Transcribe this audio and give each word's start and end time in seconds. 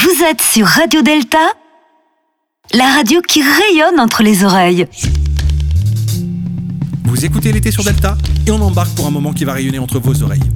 Vous 0.00 0.22
êtes 0.22 0.40
sur 0.40 0.64
Radio 0.64 1.02
Delta, 1.02 1.52
la 2.72 2.84
radio 2.94 3.20
qui 3.20 3.42
rayonne 3.42 3.98
entre 3.98 4.22
les 4.22 4.44
oreilles. 4.44 4.86
Vous 7.04 7.24
écoutez 7.24 7.50
l'été 7.50 7.72
sur 7.72 7.82
Delta 7.82 8.16
et 8.46 8.52
on 8.52 8.60
embarque 8.62 8.94
pour 8.94 9.08
un 9.08 9.10
moment 9.10 9.32
qui 9.32 9.44
va 9.44 9.54
rayonner 9.54 9.80
entre 9.80 9.98
vos 9.98 10.22
oreilles. 10.22 10.48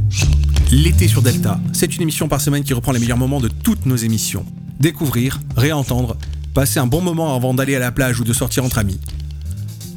L'été 0.71 1.09
sur 1.09 1.23
Delta, 1.23 1.59
c'est 1.73 1.97
une 1.97 2.03
émission 2.03 2.29
par 2.29 2.41
semaine 2.41 2.63
qui 2.63 2.73
reprend 2.73 2.93
les 2.93 3.01
meilleurs 3.01 3.19
moments 3.19 3.41
de 3.41 3.49
toutes 3.49 3.85
nos 3.85 3.97
émissions. 3.97 4.47
Découvrir, 4.79 5.41
réentendre, 5.57 6.17
passer 6.55 6.79
un 6.79 6.87
bon 6.87 7.01
moment 7.01 7.35
avant 7.35 7.53
d'aller 7.53 7.75
à 7.75 7.81
la 7.81 7.91
plage 7.91 8.21
ou 8.21 8.25
de 8.25 8.33
sortir 8.33 8.65
entre 8.65 8.79
amis. 8.79 9.01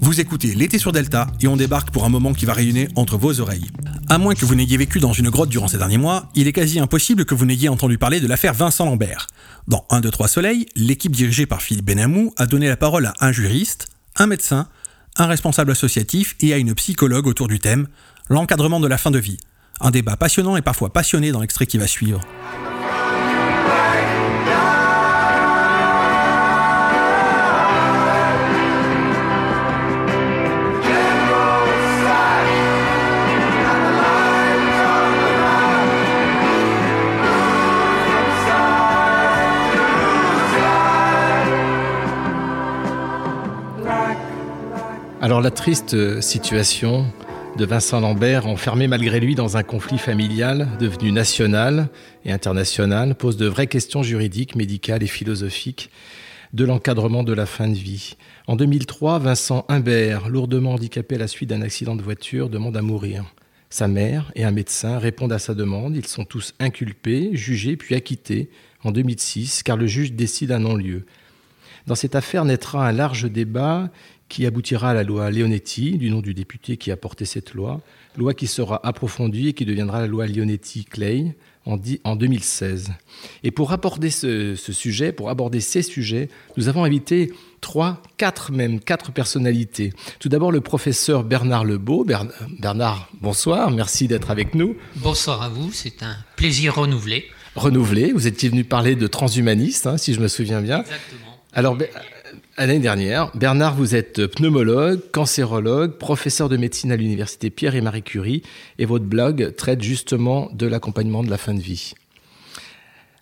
Vous 0.02 0.20
écoutez 0.20 0.54
l'été 0.54 0.78
sur 0.78 0.92
Delta 0.92 1.28
et 1.42 1.48
on 1.48 1.58
débarque 1.58 1.92
pour 1.92 2.06
un 2.06 2.10
moment 2.10 2.34
qui 2.34 2.46
va 2.46 2.54
rayonner 2.54 2.90
entre 2.96 3.18
vos 3.18 3.40
oreilles. 3.40 3.70
À 4.10 4.18
moins 4.18 4.36
que 4.36 4.46
vous 4.46 4.56
n'ayez 4.56 4.78
vécu 4.78 5.00
dans 5.00 5.14
une 5.14 5.30
grotte 5.30 5.50
durant 5.50 5.68
ces 5.68 5.78
derniers 5.78 5.98
mois, 5.98 6.30
il 6.36 6.48
est 6.48 6.54
quasi 6.54 6.80
impossible 6.80 7.26
que 7.26 7.34
vous 7.34 7.46
n'ayez 7.46 7.70
entendu 7.70 7.98
parler 7.98 8.20
de 8.20 8.28
l'affaire 8.28 8.54
Vincent 8.54 8.86
Lambert. 8.86 9.28
Dans 9.68 9.86
1, 9.90 10.02
2, 10.02 10.12
3 10.12 10.28
Soleil, 10.28 10.68
l'équipe 10.76 11.12
dirigée 11.12 11.46
par 11.46 11.62
Philippe 11.62 11.86
Benamou 11.86 12.34
a 12.38 12.46
donné 12.46 12.68
la 12.68 12.78
parole 12.78 13.06
à 13.06 13.14
un 13.20 13.32
juriste, 13.32 13.88
un 14.16 14.28
médecin, 14.28 14.68
un 15.18 15.28
responsable 15.28 15.72
associatif 15.72 16.36
et 16.40 16.54
à 16.54 16.58
une 16.58 16.76
psychologue 16.76 17.28
autour 17.28 17.48
du 17.48 17.60
thème 17.60 17.88
l'encadrement 18.30 18.80
de 18.80 18.88
la 18.88 18.98
fin 18.98 19.12
de 19.12 19.20
vie. 19.20 19.38
Un 19.80 19.92
débat 19.92 20.18
passionnant 20.18 20.58
et 20.58 20.62
parfois 20.62 20.92
passionné 20.92 21.32
dans 21.32 21.42
l'extrait 21.42 21.68
qui 21.68 21.78
va 21.78 21.88
suivre. 21.88 22.22
Alors 45.26 45.42
la 45.42 45.50
triste 45.50 46.22
situation 46.22 47.12
de 47.58 47.66
Vincent 47.66 48.00
Lambert, 48.00 48.46
enfermé 48.46 48.88
malgré 48.88 49.20
lui 49.20 49.34
dans 49.34 49.58
un 49.58 49.64
conflit 49.64 49.98
familial 49.98 50.68
devenu 50.80 51.12
national 51.12 51.90
et 52.26 52.32
international, 52.32 53.16
pose 53.16 53.36
de 53.36 53.48
vraies 53.48 53.66
questions 53.66 54.04
juridiques, 54.04 54.56
médicales 54.56 55.02
et 55.02 55.08
philosophiques 55.08 55.90
de 56.54 56.64
l'encadrement 56.64 57.24
de 57.24 57.34
la 57.34 57.48
fin 57.48 57.68
de 57.68 57.74
vie. 57.74 58.18
En 58.46 58.56
2003, 58.56 59.18
Vincent 59.18 59.66
Humbert, 59.68 60.30
lourdement 60.30 60.74
handicapé 60.74 61.16
à 61.16 61.18
la 61.18 61.28
suite 61.28 61.50
d'un 61.50 61.64
accident 61.64 61.96
de 61.96 62.04
voiture, 62.04 62.48
demande 62.48 62.78
à 62.78 62.84
mourir. 62.84 63.26
Sa 63.72 63.88
mère 63.88 64.32
et 64.36 64.44
un 64.44 64.52
médecin 64.52 65.00
répondent 65.00 65.34
à 65.34 65.40
sa 65.40 65.56
demande. 65.56 65.96
Ils 65.96 66.06
sont 66.06 66.26
tous 66.26 66.54
inculpés, 66.60 67.32
jugés 67.34 67.78
puis 67.78 67.96
acquittés 67.96 68.52
en 68.84 68.92
2006 68.92 69.64
car 69.64 69.76
le 69.76 69.88
juge 69.88 70.14
décide 70.14 70.52
un 70.52 70.60
non-lieu. 70.60 71.04
Dans 71.88 71.96
cette 71.96 72.16
affaire 72.16 72.46
naîtra 72.46 72.88
un 72.88 72.92
large 72.92 73.32
débat 73.32 73.90
qui 74.36 74.46
aboutira 74.46 74.90
à 74.90 74.94
la 74.94 75.04
loi 75.04 75.32
Leonetti, 75.32 75.98
du 75.98 76.10
nom 76.10 76.20
du 76.20 76.34
député 76.34 76.76
qui 76.76 76.92
a 76.92 76.98
porté 76.98 77.24
cette 77.24 77.54
loi, 77.54 77.80
loi 78.18 78.34
qui 78.34 78.48
sera 78.48 78.86
approfondie 78.86 79.48
et 79.48 79.54
qui 79.54 79.64
deviendra 79.64 80.02
la 80.02 80.08
loi 80.08 80.28
Leonetti-Clay 80.28 81.34
en, 81.66 81.80
en, 82.04 82.16
2016. 82.18 82.92
Et 83.44 83.52
pour 83.52 83.72
aborder 83.72 84.10
ce, 84.10 84.56
sujet, 84.56 85.14
pour 85.14 85.30
aborder 85.30 85.62
ces 85.62 85.84
sujets, 85.84 86.28
nous 86.58 86.68
avons 86.68 86.84
invité 86.84 87.32
trois, 87.62 88.04
quatre 88.18 88.52
même, 88.52 88.82
quatre 88.82 89.14
personnalités. 89.14 89.94
Tout 90.20 90.28
d'abord 90.28 90.52
le 90.52 90.60
professeur 90.60 91.24
Bernard 91.24 91.64
Lebeau. 91.64 92.06
Bernard, 92.60 93.10
bonsoir, 93.22 93.72
merci 93.72 94.10
d'être 94.10 94.32
avec 94.32 94.54
nous. 94.54 94.76
Bonsoir 94.98 95.44
à 95.44 95.48
vous, 95.48 95.72
c'est 95.72 96.04
un 96.04 96.18
plaisir 96.36 96.76
renouvelé. 96.76 97.24
Renouvelé, 97.56 98.12
vous 98.12 98.28
étiez 98.28 98.50
venu 98.50 98.66
parler 98.66 98.98
de 98.98 99.08
transhumanisme, 99.08 99.88
hein, 99.88 99.98
si 99.98 100.14
je 100.14 100.20
me 100.20 100.28
souviens 100.28 100.62
bien. 100.62 100.82
Exactement. 100.82 101.40
Alors, 101.54 101.78
L'année 102.58 102.80
dernière, 102.80 103.36
Bernard, 103.36 103.76
vous 103.76 103.96
êtes 103.96 104.28
pneumologue, 104.28 105.02
cancérologue, 105.12 105.98
professeur 105.98 106.48
de 106.48 106.56
médecine 106.56 106.90
à 106.94 106.96
l'université 106.96 107.50
Pierre 107.50 107.76
et 107.76 107.82
Marie 107.82 108.02
Curie, 108.02 108.44
et 108.80 108.86
votre 108.86 109.04
blog 109.04 109.54
traite 109.58 109.82
justement 109.82 110.50
de 110.54 110.66
l'accompagnement 110.66 111.22
de 111.22 111.30
la 111.30 111.38
fin 111.38 111.54
de 111.54 111.60
vie. 111.60 111.96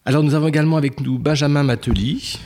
Alors 0.06 0.22
nous 0.22 0.36
avons 0.36 0.48
également 0.48 0.78
avec 0.78 1.00
nous 1.00 1.18
Benjamin 1.18 1.64
Mateli. 1.64 2.38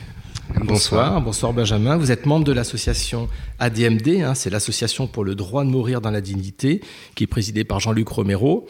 Bonsoir. 0.64 1.20
Bonsoir, 1.20 1.52
Benjamin. 1.52 1.98
Vous 1.98 2.10
êtes 2.10 2.24
membre 2.24 2.46
de 2.46 2.52
l'association 2.52 3.28
ADMD, 3.58 4.22
hein, 4.22 4.34
c'est 4.34 4.48
l'association 4.48 5.06
pour 5.06 5.24
le 5.24 5.34
droit 5.34 5.64
de 5.64 5.68
mourir 5.68 6.00
dans 6.00 6.10
la 6.10 6.22
dignité, 6.22 6.80
qui 7.14 7.24
est 7.24 7.26
présidée 7.26 7.64
par 7.64 7.80
Jean-Luc 7.80 8.08
Romero. 8.08 8.66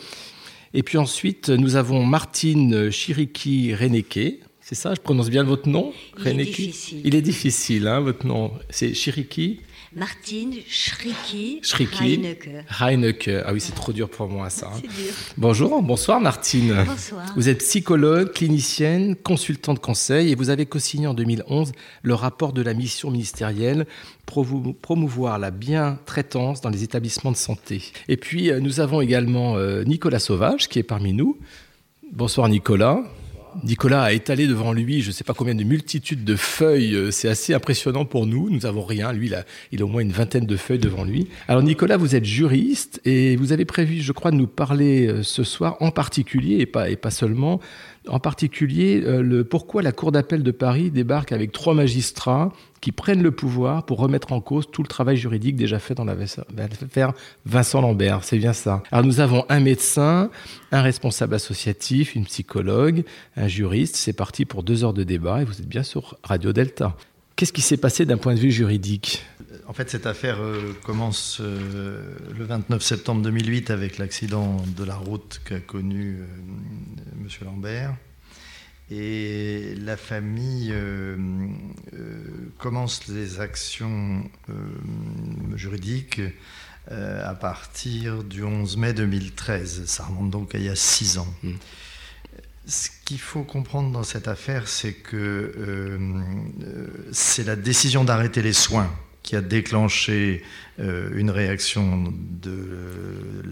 Et 0.74 0.82
puis 0.82 0.98
ensuite, 0.98 1.50
nous 1.50 1.76
avons 1.76 2.04
Martine 2.04 2.90
Chiriki-Reneke. 2.90 4.40
C'est 4.68 4.74
ça, 4.74 4.92
je 4.94 5.00
prononce 5.00 5.30
bien 5.30 5.44
votre 5.44 5.66
nom 5.66 5.94
Il 6.18 6.28
est 6.28 6.44
difficile. 6.44 7.00
Il 7.02 7.14
est 7.14 7.22
difficile, 7.22 7.88
hein, 7.88 8.00
votre 8.00 8.26
nom. 8.26 8.52
C'est 8.68 8.92
Chiriki 8.92 9.60
Martine 9.96 10.56
Schricki, 10.68 11.62
Reinecke. 11.72 12.50
Reinecke. 12.68 13.30
Ah 13.46 13.54
oui, 13.54 13.62
c'est 13.62 13.74
trop 13.74 13.94
dur 13.94 14.10
pour 14.10 14.28
moi 14.28 14.50
ça. 14.50 14.70
C'est 14.74 14.82
dur. 14.82 15.14
Bonjour, 15.38 15.82
bonsoir 15.82 16.20
Martine. 16.20 16.84
Bonsoir. 16.86 17.24
Vous 17.34 17.48
êtes 17.48 17.60
psychologue, 17.60 18.30
clinicienne, 18.34 19.16
consultante 19.16 19.80
conseil 19.80 20.32
et 20.32 20.34
vous 20.34 20.50
avez 20.50 20.66
co-signé 20.66 21.06
en 21.06 21.14
2011 21.14 21.72
le 22.02 22.14
rapport 22.14 22.52
de 22.52 22.60
la 22.60 22.74
mission 22.74 23.10
ministérielle 23.10 23.86
promouvoir 24.26 25.38
la 25.38 25.50
bien-traitance 25.50 26.60
dans 26.60 26.68
les 26.68 26.82
établissements 26.84 27.32
de 27.32 27.38
santé. 27.38 27.84
Et 28.08 28.18
puis 28.18 28.50
euh, 28.50 28.60
nous 28.60 28.80
avons 28.80 29.00
également 29.00 29.56
euh, 29.56 29.82
Nicolas 29.84 30.18
Sauvage 30.18 30.68
qui 30.68 30.78
est 30.78 30.82
parmi 30.82 31.14
nous. 31.14 31.38
Bonsoir 32.12 32.50
Nicolas. 32.50 33.02
Nicolas 33.64 34.02
a 34.02 34.12
étalé 34.12 34.46
devant 34.46 34.72
lui, 34.72 35.02
je 35.02 35.08
ne 35.08 35.12
sais 35.12 35.24
pas 35.24 35.34
combien 35.34 35.54
de 35.54 35.64
multitudes 35.64 36.24
de 36.24 36.36
feuilles. 36.36 36.94
Euh, 36.94 37.10
c'est 37.10 37.28
assez 37.28 37.54
impressionnant 37.54 38.04
pour 38.04 38.26
nous. 38.26 38.50
Nous 38.50 38.60
n'avons 38.60 38.84
rien. 38.84 39.12
Lui, 39.12 39.26
il 39.26 39.34
a, 39.34 39.44
il 39.72 39.82
a 39.82 39.84
au 39.84 39.88
moins 39.88 40.02
une 40.02 40.12
vingtaine 40.12 40.46
de 40.46 40.56
feuilles 40.56 40.78
devant 40.78 41.04
lui. 41.04 41.28
Alors, 41.48 41.62
Nicolas, 41.62 41.96
vous 41.96 42.14
êtes 42.14 42.24
juriste 42.24 43.00
et 43.04 43.36
vous 43.36 43.52
avez 43.52 43.64
prévu, 43.64 44.00
je 44.00 44.12
crois, 44.12 44.30
de 44.30 44.36
nous 44.36 44.46
parler 44.46 45.06
euh, 45.06 45.22
ce 45.22 45.44
soir 45.44 45.76
en 45.80 45.90
particulier, 45.90 46.58
et 46.60 46.66
pas, 46.66 46.90
et 46.90 46.96
pas 46.96 47.10
seulement, 47.10 47.60
en 48.08 48.20
particulier 48.20 49.02
euh, 49.04 49.22
le 49.22 49.44
pourquoi 49.44 49.82
la 49.82 49.92
Cour 49.92 50.12
d'appel 50.12 50.42
de 50.42 50.50
Paris 50.50 50.90
débarque 50.90 51.32
avec 51.32 51.52
trois 51.52 51.74
magistrats 51.74 52.52
qui 52.80 52.92
prennent 52.92 53.22
le 53.22 53.30
pouvoir 53.30 53.84
pour 53.84 53.98
remettre 53.98 54.32
en 54.32 54.40
cause 54.40 54.70
tout 54.70 54.82
le 54.82 54.88
travail 54.88 55.16
juridique 55.16 55.56
déjà 55.56 55.78
fait 55.78 55.94
dans 55.94 56.04
l'affaire 56.04 57.12
Vincent 57.44 57.80
Lambert. 57.80 58.24
C'est 58.24 58.38
bien 58.38 58.52
ça. 58.52 58.82
Alors 58.90 59.04
nous 59.04 59.20
avons 59.20 59.44
un 59.48 59.60
médecin, 59.60 60.30
un 60.72 60.82
responsable 60.82 61.34
associatif, 61.34 62.14
une 62.14 62.24
psychologue, 62.24 63.04
un 63.36 63.48
juriste. 63.48 63.96
C'est 63.96 64.12
parti 64.12 64.44
pour 64.44 64.62
deux 64.62 64.84
heures 64.84 64.94
de 64.94 65.04
débat 65.04 65.42
et 65.42 65.44
vous 65.44 65.60
êtes 65.60 65.68
bien 65.68 65.82
sur 65.82 66.16
Radio 66.22 66.52
Delta. 66.52 66.96
Qu'est-ce 67.36 67.52
qui 67.52 67.62
s'est 67.62 67.76
passé 67.76 68.04
d'un 68.04 68.16
point 68.16 68.34
de 68.34 68.40
vue 68.40 68.50
juridique? 68.50 69.24
En 69.68 69.72
fait, 69.72 69.88
cette 69.90 70.06
affaire 70.06 70.38
euh, 70.40 70.72
commence 70.82 71.38
euh, 71.40 72.02
le 72.36 72.44
29 72.44 72.82
septembre 72.82 73.22
2008 73.22 73.70
avec 73.70 73.98
l'accident 73.98 74.56
de 74.76 74.82
la 74.82 74.96
route 74.96 75.40
qu'a 75.44 75.60
connu 75.60 76.16
euh, 76.20 76.24
M. 77.20 77.28
Lambert. 77.44 77.94
Et 78.90 79.74
la 79.76 79.96
famille 79.98 80.74
commence 82.56 83.06
les 83.08 83.40
actions 83.40 84.22
juridiques 85.54 86.22
à 86.90 87.34
partir 87.34 88.24
du 88.24 88.44
11 88.44 88.78
mai 88.78 88.94
2013. 88.94 89.84
Ça 89.84 90.04
remonte 90.04 90.30
donc 90.30 90.54
à 90.54 90.58
il 90.58 90.64
y 90.64 90.68
a 90.70 90.76
six 90.76 91.18
ans. 91.18 91.28
Mmh. 91.42 91.52
Ce 92.68 92.90
qu'il 93.06 93.18
faut 93.18 93.44
comprendre 93.44 93.90
dans 93.90 94.02
cette 94.02 94.28
affaire, 94.28 94.68
c'est 94.68 94.92
que 94.92 95.16
euh, 95.56 95.98
c'est 97.12 97.44
la 97.44 97.56
décision 97.56 98.04
d'arrêter 98.04 98.42
les 98.42 98.52
soins 98.52 98.90
qui 99.28 99.36
a 99.36 99.42
déclenché 99.42 100.42
euh, 100.80 101.10
une 101.14 101.30
réaction 101.30 102.14
de 102.42 102.64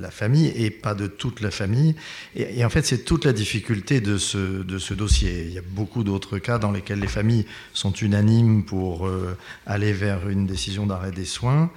la 0.00 0.10
famille 0.10 0.50
et 0.56 0.70
pas 0.70 0.94
de 0.94 1.06
toute 1.06 1.42
la 1.42 1.50
famille. 1.50 1.94
Et, 2.34 2.64
en 2.64 2.70
fait, 2.70 2.86
c'est 2.86 3.04
toute 3.04 3.26
la 3.26 3.34
difficulté 3.34 4.00
de 4.00 4.16
ce, 4.16 4.62
dossier. 4.94 5.44
Il 5.46 5.52
y 5.52 5.58
a 5.58 5.62
beaucoup 5.68 6.02
d'autres 6.02 6.38
cas 6.38 6.56
dans 6.56 6.72
lesquels 6.72 7.00
les 7.00 7.08
familles 7.08 7.44
sont 7.74 7.92
unanimes 7.92 8.64
pour 8.64 9.06
euh, 9.06 9.36
aller 9.66 9.92
vers 9.92 10.30
une 10.30 10.46
décision 10.46 10.86
d'arrêt 10.86 11.12
des 11.12 11.26
soins. 11.26 11.70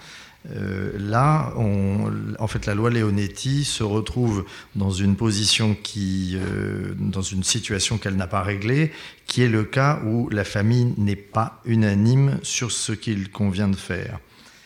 Euh, 0.51 0.91
là, 0.97 1.53
en 1.57 2.47
fait, 2.47 2.65
la 2.65 2.73
loi 2.73 2.89
Leonetti 2.89 3.65
se 3.65 3.83
retrouve 3.83 4.45
dans 4.75 4.91
une 4.91 5.15
position 5.15 5.75
qui, 5.75 6.35
euh, 6.35 6.93
dans 6.97 7.21
une 7.21 7.43
situation 7.43 7.97
qu'elle 7.97 8.15
n'a 8.15 8.27
pas 8.27 8.41
réglée, 8.41 8.91
qui 9.27 9.43
est 9.43 9.49
le 9.49 9.63
cas 9.63 10.01
où 10.05 10.29
la 10.29 10.45
famille 10.45 10.93
n'est 10.97 11.17
pas 11.17 11.61
unanime 11.65 12.39
sur 12.41 12.71
ce 12.71 12.93
qu'il 12.93 13.31
convient 13.31 13.67
de 13.67 13.75
faire. 13.75 14.19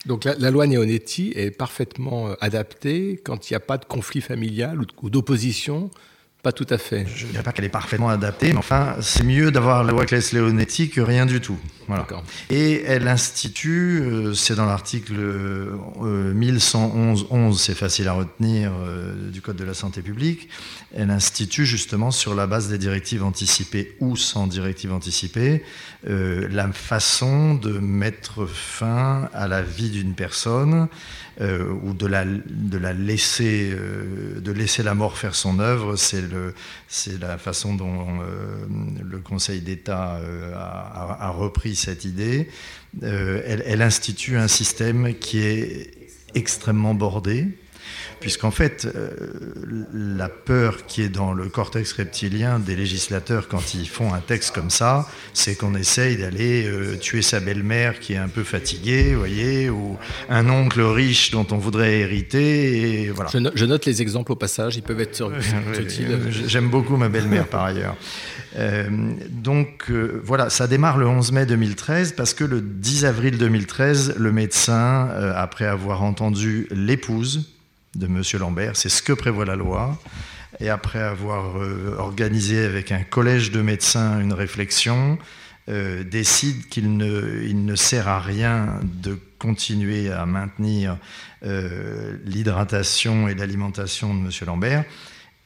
Donc 0.06 0.26
la, 0.26 0.52
loi 0.52 0.68
Leonetti 0.68 1.32
est 1.36 1.52
parfaitement 1.52 2.28
euh, 2.28 2.34
adaptée 2.42 3.20
quand 3.24 3.50
il 3.50 3.54
n'y 3.54 3.58
a 3.58 3.62
pas 3.62 3.78
de 3.78 3.86
conflit 3.86 4.22
familial 4.22 4.80
ou 5.02 5.10
d'opposition 5.10 5.90
pas 6.44 6.52
tout 6.52 6.68
à 6.70 6.78
fait. 6.78 7.06
Je 7.16 7.26
ne 7.26 7.32
dirais 7.32 7.42
pas 7.42 7.54
qu'elle 7.54 7.64
est 7.64 7.70
parfaitement 7.70 8.10
adaptée, 8.10 8.52
mais 8.52 8.60
enfin, 8.60 8.98
c'est 9.00 9.24
mieux 9.24 9.50
d'avoir 9.50 9.86
la 9.86 9.94
loi 9.94 10.06
Claes 10.06 10.34
Leonetti 10.34 10.90
que 10.90 11.00
rien 11.00 11.26
du 11.26 11.40
tout. 11.40 11.58
Voilà. 11.88 12.06
Et 12.50 12.84
elle 12.86 13.08
institue, 13.08 14.02
euh, 14.02 14.34
c'est 14.34 14.56
dans 14.56 14.66
l'article 14.66 15.16
euh, 15.18 16.34
1111.11, 16.34 17.58
c'est 17.58 17.76
facile 17.76 18.10
à 18.10 18.14
retenir, 18.14 18.74
euh, 18.74 19.32
du 19.32 19.42
Code 19.42 19.56
de 19.56 19.64
la 19.64 19.74
santé 19.74 20.02
publique, 20.02 20.50
elle 20.96 21.12
institue 21.12 21.66
justement 21.66 22.12
sur 22.12 22.36
la 22.36 22.46
base 22.46 22.68
des 22.70 22.78
directives 22.78 23.24
anticipées 23.24 23.96
ou 24.00 24.16
sans 24.18 24.46
directives 24.48 24.94
anticipées, 24.94 25.64
euh, 26.08 26.48
la 26.52 26.72
façon 26.72 27.56
de 27.56 27.80
mettre 27.80 28.46
fin 28.46 29.30
à 29.34 29.48
la 29.48 29.62
vie 29.62 29.90
d'une 29.90 30.14
personne 30.14 30.90
euh, 31.42 31.68
ou 31.84 31.94
de 31.94 32.06
la, 32.06 32.26
de 32.26 32.78
la 32.78 32.94
laisser, 32.94 33.72
euh, 33.74 34.40
de 34.40 34.52
laisser 34.52 34.84
la 34.84 34.94
mort 34.94 35.18
faire 35.18 35.34
son 35.34 35.60
œuvre. 35.60 35.96
C'est 35.96 36.22
c'est 36.88 37.20
la 37.20 37.38
façon 37.38 37.74
dont 37.76 38.22
euh, 38.22 38.66
le 39.04 39.20
Conseil 39.20 39.62
d'État 39.62 40.18
euh, 40.18 40.54
a, 40.56 41.30
repris 41.30 41.76
cette 41.76 42.06
idée. 42.06 42.50
Euh, 43.04 43.42
elle 43.46 43.82
institue 43.82 44.38
un 44.38 44.48
système 44.48 45.16
qui 45.16 45.40
est 45.40 45.92
extrêmement 46.36 46.94
bordé, 46.94 47.48
puisqu'en 48.20 48.52
fait, 48.52 48.86
euh, 48.96 49.10
la 49.94 50.30
peur 50.30 50.86
qui 50.88 51.02
est 51.02 51.10
dans 51.10 51.34
le 51.34 51.50
cortex 51.50 51.92
reptilien 51.94 52.60
des 52.60 52.76
législateurs 52.76 53.48
quand 53.48 53.74
ils 53.74 53.88
font 53.88 54.14
un 54.14 54.20
texte 54.20 54.54
comme 54.56 54.70
ça, 54.70 55.08
c'est 55.34 55.56
qu'on 55.56 55.76
essaye 55.76 56.18
d'aller 56.18 56.66
euh, 56.68 56.96
tuer 56.98 57.22
sa 57.22 57.40
belle-mère 57.40 58.00
qui 58.00 58.14
est 58.14 58.18
un 58.18 58.28
peu 58.30 58.44
fatiguée, 58.44 59.14
vous 59.14 59.20
voyez, 59.20 59.70
ou 59.70 59.98
un 60.30 60.50
oncle 60.50 60.82
riche 60.82 61.32
dont 61.32 61.48
on 61.52 61.58
voudrait 61.58 62.00
hériter, 62.00 63.04
et 63.04 63.10
voilà. 63.10 63.30
Je, 63.34 63.38
no- 63.40 63.52
je 63.54 63.66
note 63.66 63.86
les 63.86 64.02
exemples 64.02 64.32
au 64.32 64.36
passage, 64.36 64.76
ils 64.76 64.84
peuvent 64.84 65.02
être 65.02 65.32
utiles. 65.80 66.20
J'aime 66.48 66.70
beaucoup 66.70 66.98
ma 66.98 67.10
belle-mère 67.10 67.48
par 67.48 67.64
ailleurs. 67.66 67.96
Euh, 68.56 68.88
donc 69.30 69.92
voilà, 70.24 70.50
ça 70.50 70.68
démarre 70.68 70.98
le 70.98 71.08
11 71.08 71.32
mai 71.32 71.46
2013 71.46 72.14
parce 72.14 72.34
que 72.34 72.44
le 72.44 72.62
10 72.62 73.06
avril 73.06 73.38
2013, 73.38 74.16
le 74.18 74.32
médecin, 74.32 75.10
après 75.36 75.66
avoir 75.66 76.04
entendu 76.04 76.68
l'épouse 76.72 77.50
de 77.96 78.08
Monsieur 78.08 78.40
Lambert, 78.40 78.76
c'est 78.76 78.90
ce 78.90 79.02
que 79.04 79.14
prévoit 79.14 79.46
la 79.46 79.56
loi, 79.56 80.00
et 80.60 80.70
après 80.70 81.02
avoir 81.02 81.58
euh, 81.58 81.96
organisé 81.98 82.64
avec 82.66 82.92
un 82.92 83.04
collège 83.04 83.52
de 83.52 83.62
médecins 83.62 84.20
une 84.20 84.34
réflexion, 84.34 85.18
euh, 85.70 86.04
décide 86.04 86.68
qu'il 86.68 86.98
ne, 86.98 87.76
sert 87.76 88.08
à 88.08 88.20
rien 88.20 88.80
de 88.84 89.18
continuer 89.40 90.12
à 90.12 90.26
maintenir 90.26 90.98
euh, 91.46 92.18
l'hydratation 92.26 93.28
et 93.28 93.36
l'alimentation 93.36 94.14
de 94.14 94.20
Monsieur 94.20 94.46
Lambert. 94.46 94.84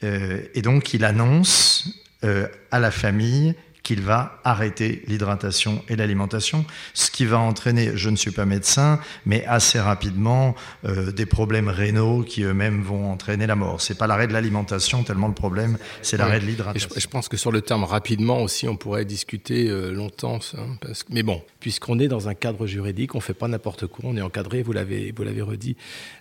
Et 0.04 0.62
donc, 0.62 0.94
il 0.94 1.04
annonce 1.04 2.06
à 2.22 2.80
la 2.80 2.92
famille 2.92 3.56
qu'il 3.88 4.02
va 4.02 4.38
arrêter 4.44 5.02
l'hydratation 5.08 5.82
et 5.88 5.96
l'alimentation, 5.96 6.66
ce 6.94 7.10
qui 7.10 7.24
va 7.24 7.40
entraîner, 7.40 7.92
je 7.96 8.10
ne 8.10 8.18
suis 8.18 8.32
pas 8.32 8.44
médecin, 8.44 9.00
mais 9.26 9.46
assez 9.46 9.80
rapidement 9.80 10.56
euh, 10.84 11.14
des 11.14 11.26
problèmes 11.26 11.70
rénaux 11.70 12.24
qui 12.24 12.44
eux-mêmes 12.44 12.82
vont 12.82 13.10
entraîner 13.10 13.48
la 13.48 13.56
mort. 13.56 13.80
C'est 13.80 13.98
pas 13.98 14.06
l'arrêt 14.06 14.28
de 14.28 14.34
l'alimentation 14.34 15.04
tellement 15.04 15.30
le 15.30 15.34
problème, 15.34 15.78
c'est 16.02 16.18
l'arrêt 16.18 16.40
de 16.40 16.44
je, 16.44 16.50
l'hydratation. 16.50 16.90
je 16.98 17.08
pense 17.08 17.30
que 17.30 17.38
sur 17.38 17.50
le 17.50 17.62
terme 17.62 17.86
rapidement 17.86 18.42
aussi, 18.42 18.68
on 18.68 18.76
pourrait 18.76 19.06
discuter 19.06 19.70
euh, 19.70 19.92
longtemps. 19.94 20.42
ça, 20.42 20.58
hein, 20.60 20.76
parce 20.82 21.04
que- 21.04 21.14
mais 21.14 21.24
bon, 21.24 21.42
puisqu'on 21.62 21.98
est 22.00 22.10
dans 22.10 22.28
un 22.28 22.34
cadre 22.34 22.68
juridique, 22.68 23.16
on 23.16 23.22
fait 23.22 23.34
pas 23.34 23.48
n'importe 23.48 23.88
quoi, 23.88 24.04
on 24.10 24.18
est 24.18 24.22
encadré, 24.22 24.64
vous 24.64 24.74
l'avez, 24.74 25.14
vous 25.16 25.24
l'avez 25.24 25.42
redit. 25.42 25.78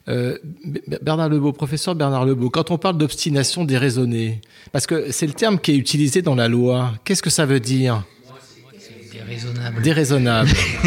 Euh, 0.06 0.38
Bernard 1.02 1.30
Lebeau, 1.30 1.52
professeur 1.52 1.96
Bernard 1.96 2.26
Lebeau, 2.26 2.48
quand 2.48 2.70
on 2.70 2.78
parle 2.78 2.96
d'obstination 2.96 3.64
déraisonnée, 3.64 4.40
parce 4.70 4.86
que 4.86 5.10
c'est 5.10 5.26
le 5.26 5.32
terme 5.32 5.58
qui 5.58 5.72
est 5.72 5.76
utilisé 5.76 6.22
dans 6.22 6.36
la 6.36 6.46
loi, 6.46 6.92
qu'est-ce 7.02 7.24
que 7.24 7.30
ça 7.30 7.44
veut 7.44 7.55
dire 7.58 8.04
Déraisonnable. 9.12 9.82
Déraisonnable. 9.82 10.50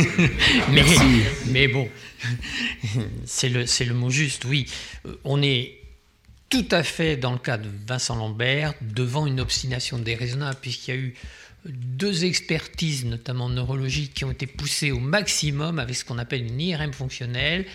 Mais, 0.72 0.84
Merci. 0.84 1.04
mais 1.48 1.68
bon, 1.68 1.90
c'est 3.26 3.50
le, 3.50 3.66
le 3.86 3.94
mot 3.94 4.10
juste, 4.10 4.46
oui. 4.46 4.66
Euh, 5.06 5.16
On 5.24 5.42
est 5.42 5.80
tout 6.50 6.66
à 6.72 6.84
fait, 6.84 7.18
dans 7.18 7.32
le 7.32 7.38
cas 7.38 7.58
de 7.58 7.70
Vincent 7.88 8.16
Lambert, 8.16 8.74
devant 8.82 9.26
une 9.28 9.40
obstination 9.40 9.98
déraisonnable, 10.00 10.58
puisqu'il 10.62 10.92
y 10.92 10.98
a 10.98 11.00
eu 11.00 11.14
deux 11.66 12.26
expertises, 12.26 13.06
notamment 13.06 13.50
neurologiques, 13.50 14.14
qui 14.14 14.26
ont 14.26 14.32
été 14.32 14.48
poussées 14.48 14.92
au 14.92 15.00
maximum 15.00 15.78
avec 15.80 15.96
ce 15.96 16.06
qu'on 16.06 16.18
appelle 16.18 16.46
une 16.46 16.60
IRM 16.60 16.94
fonctionnelle. 16.94 17.66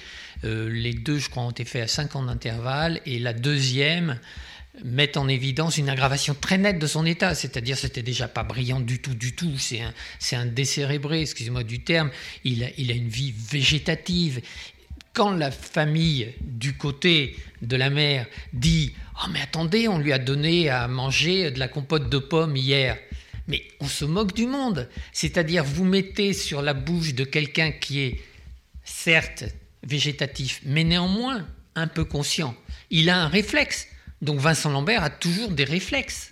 Euh, 0.44 0.68
les 0.70 0.94
deux, 0.94 1.18
je 1.18 1.28
crois, 1.30 1.44
ont 1.44 1.50
été 1.50 1.64
faits 1.64 1.82
à 1.84 1.88
5 1.88 2.16
ans 2.16 2.22
d'intervalle, 2.24 3.00
et 3.06 3.18
la 3.18 3.32
deuxième 3.32 4.18
met 4.82 5.16
en 5.16 5.28
évidence 5.28 5.78
une 5.78 5.88
aggravation 5.88 6.34
très 6.34 6.58
nette 6.58 6.78
de 6.78 6.86
son 6.86 7.06
état, 7.06 7.34
c'est-à-dire 7.34 7.78
c'était 7.78 8.02
déjà 8.02 8.26
pas 8.26 8.42
brillant 8.42 8.80
du 8.80 9.00
tout, 9.00 9.14
du 9.14 9.34
tout, 9.34 9.56
c'est 9.58 9.80
un, 9.80 9.94
c'est 10.18 10.36
un 10.36 10.46
décérébré, 10.46 11.20
excusez-moi 11.20 11.62
du 11.62 11.84
terme, 11.84 12.10
il 12.42 12.64
a, 12.64 12.68
il 12.76 12.90
a 12.90 12.94
une 12.94 13.08
vie 13.08 13.32
végétative. 13.32 14.40
Quand 15.12 15.30
la 15.30 15.52
famille 15.52 16.34
du 16.40 16.76
côté 16.76 17.36
de 17.62 17.76
la 17.76 17.88
mère 17.88 18.26
dit 18.52 18.94
«Oh 19.22 19.28
mais 19.32 19.40
attendez, 19.40 19.86
on 19.86 19.98
lui 19.98 20.12
a 20.12 20.18
donné 20.18 20.68
à 20.68 20.88
manger 20.88 21.52
de 21.52 21.60
la 21.60 21.68
compote 21.68 22.10
de 22.10 22.18
pommes 22.18 22.56
hier», 22.56 22.98
mais 23.46 23.62
on 23.78 23.86
se 23.86 24.04
moque 24.04 24.34
du 24.34 24.46
monde, 24.46 24.88
c'est-à-dire 25.12 25.62
vous 25.62 25.84
mettez 25.84 26.32
sur 26.32 26.62
la 26.62 26.74
bouche 26.74 27.14
de 27.14 27.24
quelqu'un 27.24 27.70
qui 27.70 28.00
est 28.00 28.20
certes 28.82 29.44
végétatif, 29.84 30.60
mais 30.64 30.82
néanmoins 30.82 31.46
un 31.76 31.86
peu 31.86 32.04
conscient. 32.04 32.56
Il 32.90 33.08
a 33.08 33.22
un 33.22 33.28
réflexe. 33.28 33.86
Donc 34.24 34.40
Vincent 34.40 34.70
Lambert 34.70 35.04
a 35.04 35.10
toujours 35.10 35.50
des 35.50 35.64
réflexes. 35.64 36.30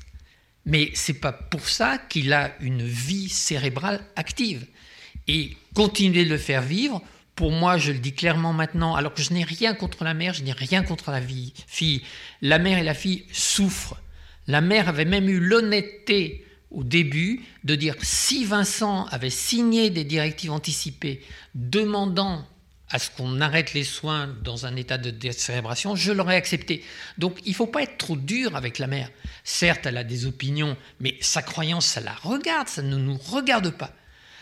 Mais 0.65 0.91
c'est 0.95 1.21
pas 1.21 1.33
pour 1.33 1.69
ça 1.69 1.99
qu'il 1.99 2.33
a 2.33 2.53
une 2.61 2.87
vie 2.87 3.29
cérébrale 3.29 4.01
active. 4.17 4.67
Et 5.29 5.57
continuer 5.75 6.25
de 6.25 6.31
le 6.31 6.39
faire 6.39 6.63
vivre, 6.63 7.03
pour 7.35 7.53
moi, 7.53 7.77
je 7.77 7.93
le 7.93 7.99
dis 7.99 8.15
clairement 8.15 8.55
maintenant, 8.55 8.95
alors 8.95 9.13
que 9.13 9.23
je 9.23 9.35
n'ai 9.35 9.45
rien 9.45 9.75
contre 9.75 10.05
la 10.05 10.15
mère, 10.15 10.33
je 10.33 10.43
n'ai 10.43 10.53
rien 10.53 10.83
contre 10.83 11.11
la 11.11 11.21
fille. 11.67 12.03
La 12.41 12.59
mère 12.59 12.79
et 12.79 12.83
la 12.83 12.95
fille 12.95 13.25
souffrent. 13.31 14.01
La 14.47 14.61
mère 14.61 14.89
avait 14.89 15.05
même 15.05 15.29
eu 15.29 15.39
l'honnêteté 15.39 16.47
au 16.71 16.85
début 16.85 17.43
de 17.65 17.75
dire 17.75 17.97
si 18.01 18.47
Vincent 18.47 19.05
avait 19.07 19.31
signé 19.31 19.91
des 19.91 20.05
directives 20.05 20.53
anticipées 20.53 21.23
demandant 21.55 22.47
à 22.93 22.99
ce 22.99 23.11
qu'on 23.11 23.41
arrête 23.41 23.73
les 23.73 23.85
soins 23.85 24.29
dans 24.45 24.67
un 24.67 24.77
état 24.77 24.99
de 24.99 25.11
décérébration, 25.11 25.97
je 25.97 26.13
l'aurais 26.13 26.37
accepté. 26.37 26.85
Donc 27.17 27.39
il 27.45 27.51
ne 27.51 27.57
faut 27.57 27.67
pas 27.67 27.83
être 27.83 27.97
trop 27.97 28.17
dur 28.17 28.55
avec 28.55 28.79
la 28.79 28.87
mère. 28.87 29.11
Certes, 29.45 29.87
elle 29.87 29.97
a 29.97 30.05
des 30.05 30.27
opinions, 30.27 30.77
mais 31.01 31.17
sa 31.21 31.43
croyance, 31.43 31.87
ça 31.87 32.01
la 32.01 32.13
regarde, 32.13 32.69
ça 32.69 32.83
ne 32.83 32.97
nous 32.97 33.17
regarde 33.17 33.71
pas. 33.71 33.93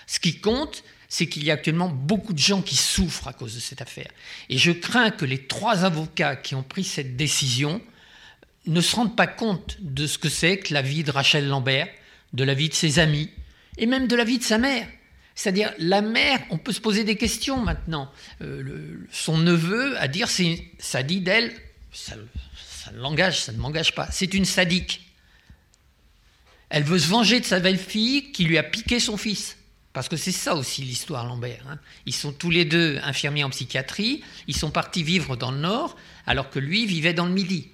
Ce 0.08 0.18
qui 0.18 0.40
compte, 0.40 0.82
c'est 1.08 1.28
qu'il 1.28 1.44
y 1.44 1.50
a 1.50 1.54
actuellement 1.54 1.88
beaucoup 1.88 2.32
de 2.32 2.38
gens 2.38 2.60
qui 2.60 2.76
souffrent 2.76 3.28
à 3.28 3.32
cause 3.32 3.54
de 3.54 3.60
cette 3.60 3.82
affaire. 3.82 4.10
Et 4.48 4.58
je 4.58 4.72
crains 4.72 5.10
que 5.10 5.24
les 5.24 5.46
trois 5.46 5.84
avocats 5.84 6.34
qui 6.34 6.56
ont 6.56 6.64
pris 6.64 6.84
cette 6.84 7.16
décision 7.16 7.80
ne 8.66 8.80
se 8.80 8.96
rendent 8.96 9.16
pas 9.16 9.28
compte 9.28 9.76
de 9.80 10.08
ce 10.08 10.18
que 10.18 10.28
c'est 10.28 10.58
que 10.58 10.74
la 10.74 10.82
vie 10.82 11.04
de 11.04 11.12
Rachel 11.12 11.46
Lambert, 11.46 11.88
de 12.32 12.44
la 12.44 12.54
vie 12.54 12.68
de 12.68 12.74
ses 12.74 12.98
amis, 12.98 13.30
et 13.78 13.86
même 13.86 14.08
de 14.08 14.16
la 14.16 14.24
vie 14.24 14.38
de 14.38 14.44
sa 14.44 14.58
mère. 14.58 14.88
C'est-à-dire, 15.40 15.72
la 15.78 16.02
mère, 16.02 16.38
on 16.50 16.58
peut 16.58 16.70
se 16.70 16.82
poser 16.82 17.02
des 17.02 17.16
questions 17.16 17.56
maintenant. 17.56 18.12
Euh, 18.42 19.06
son 19.10 19.38
neveu, 19.38 19.96
à 19.98 20.06
dire, 20.06 20.28
ça 20.78 21.02
dit 21.02 21.22
d'elle, 21.22 21.50
ça, 21.94 22.12
ça 22.62 22.92
l'engage, 22.92 23.40
ça 23.40 23.52
ne 23.52 23.56
m'engage 23.56 23.94
pas, 23.94 24.06
c'est 24.10 24.34
une 24.34 24.44
sadique. 24.44 25.10
Elle 26.68 26.82
veut 26.82 26.98
se 26.98 27.08
venger 27.08 27.40
de 27.40 27.46
sa 27.46 27.58
belle-fille 27.58 28.32
qui 28.32 28.44
lui 28.44 28.58
a 28.58 28.62
piqué 28.62 29.00
son 29.00 29.16
fils. 29.16 29.56
Parce 29.94 30.10
que 30.10 30.16
c'est 30.18 30.30
ça 30.30 30.54
aussi 30.54 30.82
l'histoire 30.82 31.24
Lambert. 31.24 31.64
hein. 31.70 31.78
Ils 32.04 32.14
sont 32.14 32.34
tous 32.34 32.50
les 32.50 32.66
deux 32.66 32.98
infirmiers 33.02 33.44
en 33.44 33.48
psychiatrie, 33.48 34.22
ils 34.46 34.54
sont 34.54 34.70
partis 34.70 35.02
vivre 35.02 35.36
dans 35.36 35.52
le 35.52 35.58
Nord, 35.60 35.96
alors 36.26 36.50
que 36.50 36.58
lui 36.58 36.84
vivait 36.84 37.14
dans 37.14 37.24
le 37.24 37.32
Midi. 37.32 37.70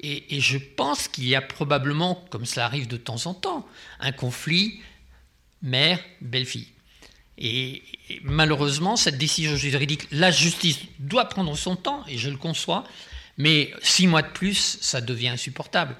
Et, 0.00 0.34
et 0.34 0.40
je 0.40 0.56
pense 0.56 1.08
qu'il 1.08 1.26
y 1.28 1.34
a 1.34 1.42
probablement, 1.42 2.24
comme 2.30 2.46
cela 2.46 2.64
arrive 2.64 2.88
de 2.88 2.96
temps 2.96 3.26
en 3.26 3.34
temps, 3.34 3.68
un 4.00 4.12
conflit 4.12 4.80
mère-belle-fille. 5.60 6.68
Et, 7.38 7.82
malheureusement, 8.22 8.96
cette 8.96 9.18
décision 9.18 9.56
juridique, 9.56 10.06
la 10.10 10.30
justice 10.30 10.78
doit 10.98 11.24
prendre 11.26 11.56
son 11.56 11.76
temps, 11.76 12.04
et 12.08 12.18
je 12.18 12.30
le 12.30 12.36
conçois, 12.36 12.84
mais 13.38 13.72
six 13.82 14.06
mois 14.06 14.22
de 14.22 14.28
plus, 14.28 14.78
ça 14.80 15.00
devient 15.00 15.28
insupportable. 15.28 15.96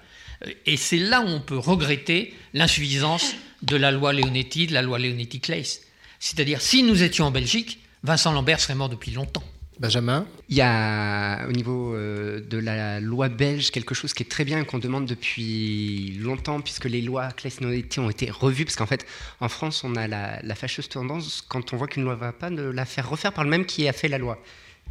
Et 0.66 0.76
c'est 0.76 0.98
là 0.98 1.20
où 1.20 1.28
on 1.28 1.40
peut 1.40 1.58
regretter 1.58 2.34
l'insuffisance 2.52 3.34
de 3.62 3.76
la 3.76 3.90
loi 3.90 4.12
Leonetti, 4.12 4.66
de 4.66 4.74
la 4.74 4.82
loi 4.82 4.98
Leonetti-Claes. 4.98 5.80
C'est-à-dire, 6.18 6.60
si 6.60 6.82
nous 6.82 7.02
étions 7.02 7.26
en 7.26 7.30
Belgique, 7.30 7.78
Vincent 8.02 8.32
Lambert 8.32 8.60
serait 8.60 8.74
mort 8.74 8.88
depuis 8.88 9.12
longtemps. 9.12 9.44
Benjamin 9.80 10.26
Il 10.48 10.56
y 10.56 10.60
a 10.60 11.46
au 11.48 11.52
niveau 11.52 11.94
euh, 11.94 12.40
de 12.40 12.58
la 12.58 13.00
loi 13.00 13.28
belge 13.28 13.70
quelque 13.70 13.94
chose 13.94 14.12
qui 14.12 14.22
est 14.22 14.28
très 14.28 14.44
bien 14.44 14.64
qu'on 14.64 14.78
demande 14.78 15.06
depuis 15.06 16.16
longtemps 16.20 16.60
puisque 16.60 16.84
les 16.84 17.00
lois 17.00 17.28
Claes-Noetti 17.32 18.00
ont 18.00 18.10
été 18.10 18.30
revues 18.30 18.64
parce 18.64 18.76
qu'en 18.76 18.86
fait 18.86 19.06
en 19.40 19.48
France 19.48 19.82
on 19.84 19.96
a 19.96 20.06
la, 20.06 20.40
la 20.42 20.54
fâcheuse 20.54 20.88
tendance 20.88 21.44
quand 21.48 21.72
on 21.72 21.76
voit 21.76 21.88
qu'une 21.88 22.04
loi 22.04 22.14
va 22.14 22.32
pas 22.32 22.50
de 22.50 22.62
la 22.62 22.84
faire 22.84 23.08
refaire 23.08 23.32
par 23.32 23.44
le 23.44 23.50
même 23.50 23.64
qui 23.64 23.88
a 23.88 23.92
fait 23.92 24.08
la 24.08 24.18
loi. 24.18 24.38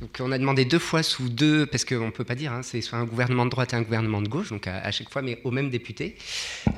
Donc 0.01 0.17
on 0.19 0.31
a 0.31 0.37
demandé 0.39 0.65
deux 0.65 0.79
fois 0.79 1.03
sous 1.03 1.29
deux, 1.29 1.67
parce 1.67 1.85
qu'on 1.85 2.07
ne 2.07 2.11
peut 2.11 2.23
pas 2.23 2.33
dire, 2.33 2.51
hein, 2.51 2.63
c'est 2.63 2.81
soit 2.81 2.97
un 2.97 3.05
gouvernement 3.05 3.45
de 3.45 3.51
droite 3.51 3.73
et 3.73 3.75
un 3.75 3.83
gouvernement 3.83 4.21
de 4.21 4.27
gauche, 4.27 4.49
donc 4.49 4.65
à, 4.65 4.77
à 4.77 4.89
chaque 4.89 5.11
fois, 5.11 5.21
mais 5.21 5.39
au 5.43 5.51
même 5.51 5.69
député. 5.69 6.15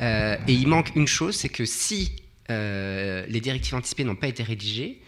Euh, 0.01 0.35
et 0.45 0.53
il 0.53 0.67
manque 0.67 0.93
une 0.95 1.07
chose, 1.07 1.35
c'est 1.35 1.47
que 1.47 1.63
si 1.63 2.17
euh, 2.49 3.25
les 3.29 3.39
directives 3.39 3.75
anticipées 3.75 4.03
n'ont 4.03 4.15
pas 4.15 4.27
été 4.27 4.43
rédigées, 4.43 4.99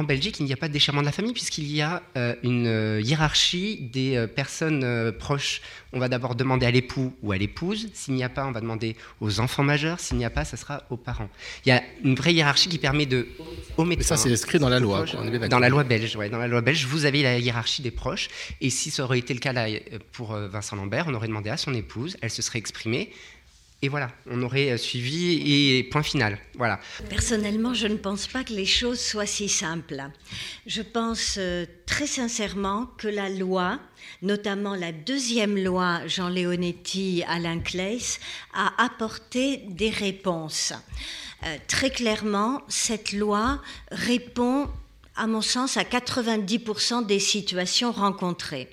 en 0.00 0.04
Belgique, 0.04 0.40
il 0.40 0.46
n'y 0.46 0.52
a 0.52 0.56
pas 0.56 0.68
de 0.68 0.72
déchirement 0.72 1.02
de 1.02 1.06
la 1.06 1.12
famille 1.12 1.32
puisqu'il 1.32 1.70
y 1.70 1.82
a 1.82 2.02
euh, 2.16 2.34
une 2.42 2.66
euh, 2.66 3.00
hiérarchie 3.00 3.88
des 3.92 4.16
euh, 4.16 4.26
personnes 4.26 4.82
euh, 4.82 5.12
proches. 5.12 5.60
On 5.92 5.98
va 5.98 6.08
d'abord 6.08 6.34
demander 6.34 6.66
à 6.66 6.70
l'époux 6.70 7.12
ou 7.22 7.32
à 7.32 7.38
l'épouse. 7.38 7.88
S'il 7.92 8.14
n'y 8.14 8.24
a 8.24 8.28
pas, 8.28 8.46
on 8.46 8.52
va 8.52 8.60
demander 8.60 8.96
aux 9.20 9.40
enfants 9.40 9.62
majeurs. 9.62 10.00
S'il 10.00 10.16
n'y 10.16 10.24
a 10.24 10.30
pas, 10.30 10.44
ça 10.44 10.56
sera 10.56 10.84
aux 10.90 10.96
parents. 10.96 11.28
Il 11.64 11.68
y 11.68 11.72
a 11.72 11.82
une 12.02 12.14
vraie 12.14 12.32
hiérarchie 12.32 12.68
qui 12.68 12.78
permet 12.78 13.06
de 13.06 13.28
aux 13.76 13.84
Mais 13.84 14.00
ça, 14.02 14.16
c'est 14.16 14.32
inscrit 14.32 14.58
dans 14.58 14.68
la 14.68 14.80
loi. 14.80 15.04
quoi, 15.04 15.20
on 15.20 15.26
est 15.26 15.38
bien 15.38 15.48
Dans 15.48 15.58
la 15.58 15.68
loi 15.68 15.84
belge, 15.84 16.16
ouais, 16.16 16.30
dans 16.30 16.38
la 16.38 16.48
loi 16.48 16.62
belge, 16.62 16.86
vous 16.86 17.04
avez 17.04 17.22
la 17.22 17.38
hiérarchie 17.38 17.82
des 17.82 17.90
proches. 17.90 18.28
Et 18.60 18.70
si 18.70 18.90
ça 18.90 19.04
aurait 19.04 19.18
été 19.18 19.34
le 19.34 19.40
cas 19.40 19.52
là, 19.52 19.66
pour 20.12 20.34
Vincent 20.34 20.76
Lambert, 20.76 21.06
on 21.08 21.14
aurait 21.14 21.28
demandé 21.28 21.50
à 21.50 21.56
son 21.56 21.74
épouse, 21.74 22.16
elle 22.22 22.30
se 22.30 22.42
serait 22.42 22.58
exprimée, 22.58 23.10
et 23.82 23.88
voilà, 23.88 24.10
on 24.30 24.42
aurait 24.42 24.72
euh, 24.72 24.76
suivi 24.76 25.78
et 25.78 25.84
point 25.84 26.02
final. 26.02 26.38
Voilà. 26.54 26.80
Personnellement, 27.08 27.72
je 27.72 27.86
ne 27.86 27.96
pense 27.96 28.26
pas 28.26 28.44
que 28.44 28.52
les 28.52 28.66
choses 28.66 29.00
soient 29.00 29.26
si 29.26 29.48
simples. 29.48 30.02
Je 30.66 30.82
pense 30.82 31.36
euh, 31.38 31.64
très 31.86 32.06
sincèrement 32.06 32.90
que 32.98 33.08
la 33.08 33.30
loi, 33.30 33.80
notamment 34.20 34.74
la 34.74 34.92
deuxième 34.92 35.56
loi 35.56 36.06
Jean 36.06 36.28
Leonetti, 36.28 37.24
Alain 37.26 37.60
Claes, 37.60 38.18
a 38.52 38.84
apporté 38.84 39.62
des 39.68 39.90
réponses. 39.90 40.74
Euh, 41.44 41.56
très 41.66 41.88
clairement, 41.88 42.60
cette 42.68 43.14
loi 43.14 43.62
répond, 43.90 44.68
à 45.16 45.26
mon 45.26 45.40
sens, 45.40 45.78
à 45.78 45.84
90% 45.84 47.06
des 47.06 47.18
situations 47.18 47.92
rencontrées. 47.92 48.68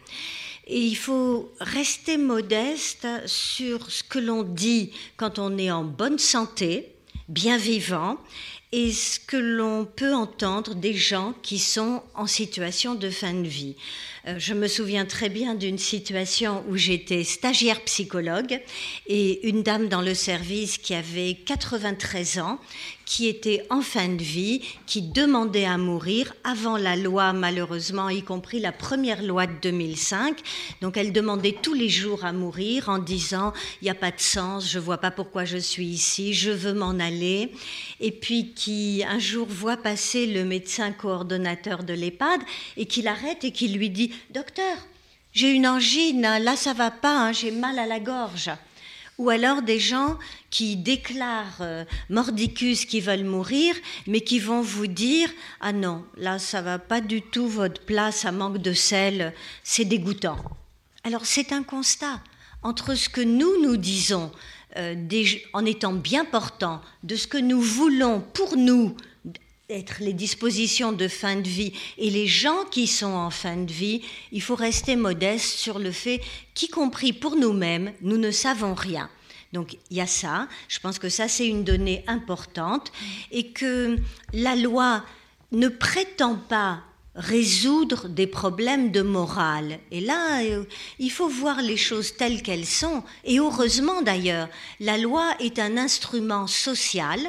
Et 0.68 0.82
il 0.82 0.96
faut 0.96 1.52
rester 1.62 2.18
modeste 2.18 3.08
sur 3.26 3.90
ce 3.90 4.04
que 4.04 4.20
l'on 4.20 4.44
dit 4.44 4.92
quand 5.16 5.40
on 5.40 5.58
est 5.58 5.72
en 5.72 5.86
bonne 5.86 6.20
santé, 6.20 6.94
bien 7.30 7.58
vivant, 7.58 8.18
et 8.74 8.92
ce 8.92 9.20
que 9.20 9.38
l'on 9.38 9.86
peut 9.86 10.14
entendre 10.14 10.76
des 10.76 10.94
gens 10.94 11.34
qui 11.42 11.58
sont 11.58 12.04
en 12.16 12.28
situation 12.28 12.96
de 12.96 13.10
fin 13.10 13.34
de 13.34 13.48
vie. 13.48 13.76
Euh, 14.28 14.36
Je 14.40 14.54
me 14.54 14.68
souviens 14.68 15.06
très 15.06 15.30
bien 15.30 15.56
d'une 15.56 15.78
situation 15.78 16.64
où 16.68 16.76
j'étais 16.76 17.24
stagiaire 17.24 17.82
psychologue 17.82 18.60
et 19.08 19.48
une 19.48 19.64
dame 19.64 19.88
dans 19.88 20.02
le 20.02 20.14
service 20.14 20.78
qui 20.78 20.94
avait 20.94 21.36
93 21.46 22.40
ans, 22.40 22.60
qui 23.06 23.28
était 23.28 23.66
en 23.70 23.82
fin 23.82 24.10
de 24.10 24.22
vie, 24.22 24.62
qui 24.86 25.02
demandait 25.02 25.66
à 25.66 25.78
mourir 25.78 26.34
avant 26.44 26.76
la 26.76 26.98
loi, 26.98 27.32
malheureusement, 27.32 28.10
y 28.10 28.22
compris 28.22 28.60
la 28.60 28.74
première 28.74 29.24
loi 29.24 29.48
de 29.48 29.54
2005. 29.62 30.38
Donc 30.82 30.98
elle 30.98 31.14
demandait 31.14 31.56
tous 31.62 31.74
les 31.74 31.88
jours 31.88 32.26
à 32.26 32.34
mourir 32.34 32.90
en 32.90 33.00
disant 33.00 33.54
il 33.82 33.86
n'y 33.86 33.92
a 33.92 33.96
pas 33.96 34.12
de 34.12 34.20
sens, 34.20 34.70
je 34.70 34.78
vois 34.78 34.98
pas 34.98 35.12
pourquoi 35.12 35.46
je 35.46 35.58
suis 35.58 35.86
ici, 35.86 36.34
je 36.34 36.52
veux 36.52 36.74
m'en 36.74 37.00
aller. 37.00 37.52
Et 38.02 38.12
puis 38.12 38.54
qui 38.54 39.06
un 39.08 39.20
jour 39.20 39.48
voit 39.48 39.78
passer 39.78 40.28
le 40.28 40.44
médecin 40.44 40.92
coordonnateur 40.92 41.86
de 41.86 41.94
l'EHPAD 41.94 42.42
et 42.76 42.88
qui 42.88 43.02
l'arrête 43.02 43.46
et 43.46 43.52
qui 43.52 43.70
lui 43.70 43.90
dit 43.90 44.12
docteur, 44.30 44.78
j'ai 45.34 45.52
une 45.52 45.68
angine, 45.68 46.22
là 46.22 46.56
ça 46.56 46.74
va 46.74 46.92
pas, 46.92 47.28
hein, 47.28 47.32
j'ai 47.32 47.52
mal 47.52 47.78
à 47.80 47.86
la 47.86 48.00
gorge. 48.00 48.52
Ou 49.18 49.30
alors 49.30 49.64
des 49.64 49.80
gens 49.80 50.20
qui 50.52 50.76
déclarent 50.76 51.62
euh, 51.62 51.86
mordicus 52.10 52.86
qui 52.86 53.02
veulent 53.02 53.24
mourir, 53.24 53.76
mais 54.06 54.22
qui 54.22 54.40
vont 54.40 54.62
vous 54.62 54.88
dire 54.88 55.30
ah 55.60 55.74
non, 55.74 56.06
là 56.18 56.38
ça 56.38 56.62
va 56.62 56.78
pas 56.78 57.02
du 57.02 57.22
tout 57.22 57.48
votre 57.48 57.82
plat, 57.82 58.12
ça 58.12 58.32
manque 58.32 58.60
de 58.60 58.74
sel, 58.74 59.34
c'est 59.64 59.86
dégoûtant. 59.86 60.38
Alors 61.04 61.26
c'est 61.26 61.52
un 61.52 61.64
constat 61.64 62.22
entre 62.64 62.96
ce 62.96 63.10
que 63.10 63.22
nous 63.22 63.62
nous 63.64 63.78
disons 63.78 64.32
euh, 64.78 64.96
en 65.54 65.66
étant 65.66 65.94
bien 65.94 66.26
portants 66.26 66.82
de 67.04 67.16
ce 67.16 67.28
que 67.28 67.38
nous 67.38 67.62
voulons 67.62 68.22
pour 68.34 68.58
nous 68.58 68.96
être 69.70 69.96
les 70.00 70.14
dispositions 70.14 70.94
de 70.94 71.10
fin 71.10 71.36
de 71.36 71.48
vie 71.48 71.74
et 71.98 72.10
les 72.10 72.26
gens 72.28 72.64
qui 72.72 72.88
sont 72.88 73.08
en 73.08 73.30
fin 73.30 73.58
de 73.58 73.72
vie, 73.72 74.02
il 74.32 74.42
faut 74.42 74.56
rester 74.56 74.96
modeste 74.96 75.58
sur 75.58 75.78
le 75.78 75.92
fait 75.92 76.22
qu'y 76.54 76.70
compris 76.70 77.12
pour 77.12 77.36
nous-mêmes, 77.36 77.92
nous 78.02 78.18
ne 78.18 78.32
savons 78.32 78.74
rien. 78.74 79.10
Donc 79.52 79.78
il 79.90 79.98
y 79.98 80.02
a 80.02 80.08
ça, 80.08 80.48
je 80.70 80.80
pense 80.80 81.00
que 81.00 81.10
ça 81.10 81.28
c'est 81.28 81.48
une 81.48 81.66
donnée 81.66 82.04
importante 82.08 82.92
et 83.32 83.52
que 83.52 83.98
la 84.34 84.56
loi 84.56 85.04
ne 85.52 85.68
prétend 85.68 86.36
pas 86.36 86.82
résoudre 87.18 88.08
des 88.08 88.28
problèmes 88.28 88.92
de 88.92 89.02
morale. 89.02 89.80
Et 89.90 90.02
là, 90.02 90.44
euh, 90.44 90.64
il 91.00 91.12
faut 91.12 91.28
voir 91.28 91.62
les 91.64 91.76
choses 91.76 92.16
telles 92.16 92.44
qu'elles 92.44 92.68
sont. 92.68 93.04
Et 93.26 93.40
heureusement 93.40 94.04
d'ailleurs, 94.04 94.48
la 94.80 95.00
loi 95.00 95.34
est 95.40 95.58
un 95.58 95.78
instrument 95.78 96.46
social 96.46 97.20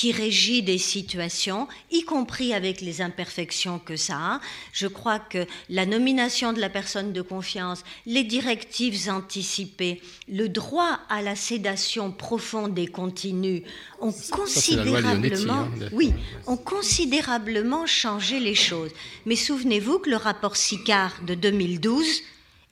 qui 0.00 0.12
régit 0.12 0.62
des 0.62 0.78
situations, 0.78 1.68
y 1.90 2.04
compris 2.04 2.54
avec 2.54 2.80
les 2.80 3.02
imperfections 3.02 3.78
que 3.78 3.96
ça 3.96 4.16
a. 4.16 4.40
Je 4.72 4.86
crois 4.86 5.18
que 5.18 5.46
la 5.68 5.84
nomination 5.84 6.54
de 6.54 6.58
la 6.58 6.70
personne 6.70 7.12
de 7.12 7.20
confiance, 7.20 7.84
les 8.06 8.24
directives 8.24 9.10
anticipées, 9.10 10.00
le 10.26 10.48
droit 10.48 11.00
à 11.10 11.20
la 11.20 11.36
sédation 11.36 12.12
profonde 12.12 12.78
et 12.78 12.86
continue 12.86 13.62
ont 14.00 14.14
considérablement, 14.30 15.68
hein, 15.68 15.88
oui, 15.92 16.14
ont 16.46 16.56
considérablement 16.56 17.84
changé 17.84 18.40
les 18.40 18.54
choses. 18.54 18.92
Mais 19.26 19.36
souvenez-vous 19.36 19.98
que 19.98 20.08
le 20.08 20.16
rapport 20.16 20.56
Sicard 20.56 21.12
de 21.26 21.34
2012 21.34 22.22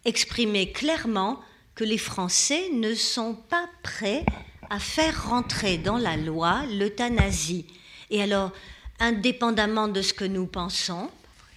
exprimait 0.06 0.73
clairement 0.73 1.42
que 1.75 1.85
les 1.85 1.99
Français 1.99 2.70
ne 2.73 2.94
sont 2.94 3.35
pas 3.35 3.68
prêts 3.82 4.25
à 4.71 4.79
faire 4.79 5.29
rentrer 5.29 5.79
dans 5.79 5.97
la 5.99 6.17
loi 6.17 6.61
l'euthanasie. 6.79 7.67
Et 8.11 8.23
alors, 8.23 8.53
indépendamment 9.01 9.89
de 9.89 10.03
ce 10.03 10.13
que 10.13 10.25
nous 10.25 10.47
pensons, 10.47 11.09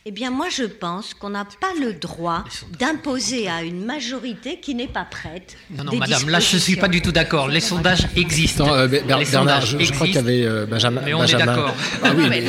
eh 0.06 0.12
bien 0.12 0.32
moi 0.32 0.48
je 0.50 0.64
pense 0.64 1.14
qu'on 1.14 1.30
n'a 1.30 1.46
pas 1.46 1.74
le 1.80 1.94
droit 1.94 2.44
d'imposer 2.80 3.48
à 3.48 3.62
une 3.64 3.86
majorité 3.86 4.60
qui 4.60 4.74
n'est 4.74 4.88
pas 4.88 5.06
prête. 5.06 5.56
Non, 5.70 5.84
non, 5.84 5.92
des 5.92 5.98
madame, 6.00 6.30
là, 6.30 6.40
je 6.40 6.56
ne 6.56 6.60
suis 6.60 6.76
pas 6.76 6.88
du 6.88 7.02
tout 7.02 7.12
d'accord. 7.12 7.48
Les 7.48 7.60
sondages 7.60 8.08
existent. 8.16 8.68
Euh, 8.74 8.88
Ber- 8.88 9.04
Ber- 9.04 9.20
Les 9.20 9.26
Bernard, 9.26 9.62
sondages 9.62 9.78
je, 9.80 9.86
je 9.86 9.94
crois 9.94 10.08
qu'il 10.08 10.16
y 10.16 10.20
avait 10.20 10.44
euh, 10.46 10.66
Benjamin. 10.66 11.02
Mais 11.06 11.14
on 11.14 11.20
est 11.24 11.32
Benjamin. 11.32 11.46
d'accord. 11.46 11.76
Ah 12.04 12.12
oui, 12.16 12.26
mais 12.30 12.44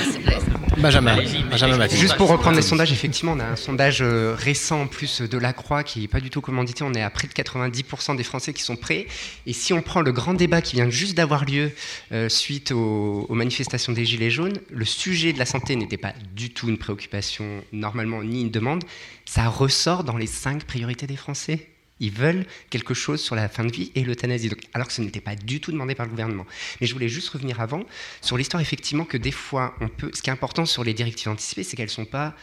Benjamin. 0.78 1.16
Benjamin 1.50 1.76
Mathieu. 1.76 1.98
Juste 1.98 2.16
pour 2.16 2.28
reprendre 2.28 2.56
les 2.56 2.62
sondages, 2.62 2.92
effectivement, 2.92 3.32
on 3.32 3.40
a 3.40 3.44
un 3.44 3.56
sondage 3.56 4.00
euh, 4.02 4.34
récent 4.36 4.82
en 4.82 4.86
plus 4.86 5.20
de 5.20 5.38
la 5.38 5.52
Croix 5.52 5.82
qui 5.82 6.00
n'est 6.00 6.08
pas 6.08 6.20
du 6.20 6.30
tout 6.30 6.40
commandité. 6.40 6.84
On 6.84 6.94
est 6.94 7.02
à 7.02 7.10
près 7.10 7.28
de 7.28 7.32
90% 7.32 8.16
des 8.16 8.22
Français 8.22 8.52
qui 8.52 8.62
sont 8.62 8.76
prêts. 8.76 9.06
Et 9.46 9.52
si 9.52 9.72
on 9.72 9.82
prend 9.82 10.00
le 10.00 10.12
grand 10.12 10.34
débat 10.34 10.60
qui 10.60 10.76
vient 10.76 10.90
juste 10.90 11.16
d'avoir 11.16 11.44
lieu 11.44 11.72
euh, 12.12 12.28
suite 12.28 12.72
aux, 12.72 13.26
aux 13.28 13.34
manifestations 13.34 13.92
des 13.92 14.04
Gilets 14.04 14.30
jaunes, 14.30 14.58
le 14.70 14.84
sujet 14.84 15.32
de 15.32 15.38
la 15.38 15.46
santé 15.46 15.76
n'était 15.76 15.96
pas 15.96 16.14
du 16.34 16.50
tout 16.50 16.68
une 16.68 16.78
préoccupation 16.78 17.62
normalement 17.72 18.22
ni 18.22 18.42
une 18.42 18.50
demande. 18.50 18.84
Ça 19.24 19.48
ressort 19.48 20.04
dans 20.04 20.16
les 20.16 20.26
cinq 20.26 20.64
priorités 20.64 21.06
des 21.06 21.16
Français. 21.16 21.71
Ils 22.02 22.10
veulent 22.10 22.44
quelque 22.68 22.94
chose 22.94 23.22
sur 23.22 23.34
la 23.34 23.48
fin 23.48 23.64
de 23.64 23.72
vie 23.72 23.92
et 23.94 24.02
l'euthanasie, 24.02 24.50
alors 24.74 24.88
que 24.88 24.92
ce 24.92 25.00
n'était 25.00 25.20
pas 25.20 25.36
du 25.36 25.60
tout 25.60 25.72
demandé 25.72 25.94
par 25.94 26.04
le 26.04 26.10
gouvernement. 26.10 26.44
Mais 26.80 26.86
je 26.86 26.92
voulais 26.92 27.08
juste 27.08 27.28
revenir 27.30 27.60
avant 27.60 27.84
sur 28.20 28.36
l'histoire, 28.36 28.60
effectivement, 28.60 29.04
que 29.04 29.16
des 29.16 29.30
fois, 29.30 29.74
on 29.80 29.88
peut. 29.88 30.10
Ce 30.12 30.20
qui 30.20 30.28
est 30.28 30.32
important 30.32 30.66
sur 30.66 30.84
les 30.84 30.94
directives 30.94 31.28
anticipées, 31.28 31.62
c'est 31.62 31.76
qu'elles 31.76 31.86
ne 31.86 31.90
sont 31.90 32.04
pas 32.04 32.34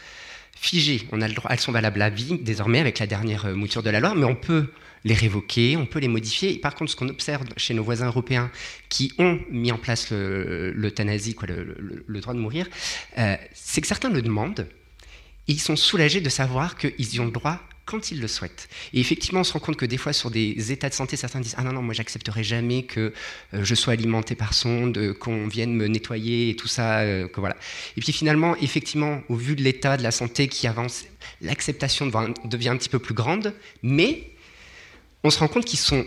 figées. 0.56 1.02
On 1.12 1.20
a 1.20 1.28
le 1.28 1.34
droit, 1.34 1.50
elles 1.52 1.60
sont 1.60 1.72
valables 1.72 2.02
à 2.02 2.10
vie 2.10 2.38
désormais 2.40 2.80
avec 2.80 2.98
la 2.98 3.06
dernière 3.06 3.46
euh, 3.46 3.54
mouture 3.54 3.82
de 3.82 3.90
la 3.90 4.00
loi, 4.00 4.14
mais 4.14 4.24
on 4.24 4.34
peut 4.34 4.72
les 5.04 5.14
révoquer, 5.14 5.76
on 5.76 5.86
peut 5.86 5.98
les 6.00 6.08
modifier. 6.08 6.58
Par 6.58 6.74
contre, 6.74 6.90
ce 6.90 6.96
qu'on 6.96 7.08
observe 7.08 7.44
chez 7.56 7.72
nos 7.72 7.84
voisins 7.84 8.06
européens 8.06 8.50
qui 8.88 9.12
ont 9.18 9.38
mis 9.50 9.72
en 9.72 9.78
place 9.78 10.10
le- 10.10 10.72
l'euthanasie, 10.72 11.36
le, 11.46 12.20
droit 12.20 12.34
de 12.34 12.38
mourir, 12.38 12.66
euh, 13.18 13.36
c'est 13.54 13.80
que 13.80 13.86
certains 13.86 14.10
le 14.10 14.22
demandent 14.22 14.66
ils 15.46 15.58
sont 15.60 15.74
soulagés 15.76 16.20
de 16.20 16.28
savoir 16.28 16.76
qu'ils 16.76 17.14
y 17.14 17.18
ont 17.18 17.24
le 17.24 17.32
droit 17.32 17.58
quand 17.90 18.10
ils 18.12 18.20
le 18.20 18.28
souhaitent. 18.28 18.68
Et 18.92 19.00
effectivement, 19.00 19.40
on 19.40 19.44
se 19.44 19.52
rend 19.52 19.58
compte 19.58 19.76
que 19.76 19.86
des 19.86 19.96
fois, 19.96 20.12
sur 20.12 20.30
des 20.30 20.70
états 20.70 20.88
de 20.88 20.94
santé, 20.94 21.16
certains 21.16 21.40
disent 21.40 21.56
Ah 21.58 21.64
non, 21.64 21.72
non, 21.72 21.82
moi, 21.82 21.94
j'accepterai 21.94 22.44
jamais 22.44 22.84
que 22.84 23.12
euh, 23.54 23.64
je 23.64 23.74
sois 23.74 23.94
alimenté 23.94 24.34
par 24.36 24.54
sonde, 24.54 24.96
euh, 24.96 25.12
qu'on 25.12 25.48
vienne 25.48 25.74
me 25.74 25.86
nettoyer 25.88 26.50
et 26.50 26.56
tout 26.56 26.68
ça. 26.68 27.00
euh. 27.00 27.26
Et 27.96 28.00
puis 28.00 28.12
finalement, 28.12 28.56
effectivement, 28.56 29.22
au 29.28 29.34
vu 29.34 29.56
de 29.56 29.62
l'état 29.62 29.96
de 29.96 30.02
la 30.02 30.10
santé 30.10 30.46
qui 30.46 30.66
avance, 30.66 31.04
l'acceptation 31.40 32.06
devient, 32.44 32.68
un 32.68 32.76
petit 32.76 32.88
peu 32.88 32.98
plus 32.98 33.14
grande, 33.14 33.54
mais 33.82 34.30
on 35.24 35.30
se 35.30 35.38
rend 35.38 35.48
compte 35.48 35.64
qu'ils 35.64 35.78
sont 35.78 36.06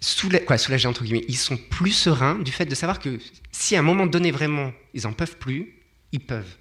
soulagés, 0.00 0.88
entre 0.88 1.04
guillemets, 1.04 1.24
ils 1.28 1.36
sont 1.36 1.56
plus 1.56 1.92
sereins 1.92 2.34
du 2.36 2.50
fait 2.50 2.66
de 2.66 2.74
savoir 2.74 2.98
que 2.98 3.18
si 3.52 3.76
à 3.76 3.78
un 3.78 3.82
moment 3.82 4.06
donné, 4.06 4.30
vraiment, 4.32 4.72
ils 4.94 5.06
en 5.06 5.12
peuvent 5.12 5.36
plus, 5.38 5.74
ils 6.12 6.20
peuvent. 6.20 6.56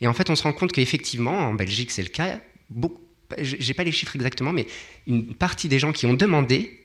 Et 0.00 0.06
en 0.06 0.14
fait, 0.14 0.30
on 0.30 0.36
se 0.36 0.44
rend 0.44 0.52
compte 0.52 0.72
qu'effectivement, 0.72 1.36
en 1.48 1.54
Belgique, 1.54 1.90
c'est 1.90 2.02
le 2.02 2.08
cas 2.08 2.40
j'ai 3.38 3.74
pas 3.74 3.84
les 3.84 3.92
chiffres 3.92 4.16
exactement, 4.16 4.52
mais 4.52 4.66
une 5.06 5.34
partie 5.34 5.68
des 5.68 5.78
gens 5.78 5.92
qui 5.92 6.06
ont 6.06 6.14
demandé 6.14 6.84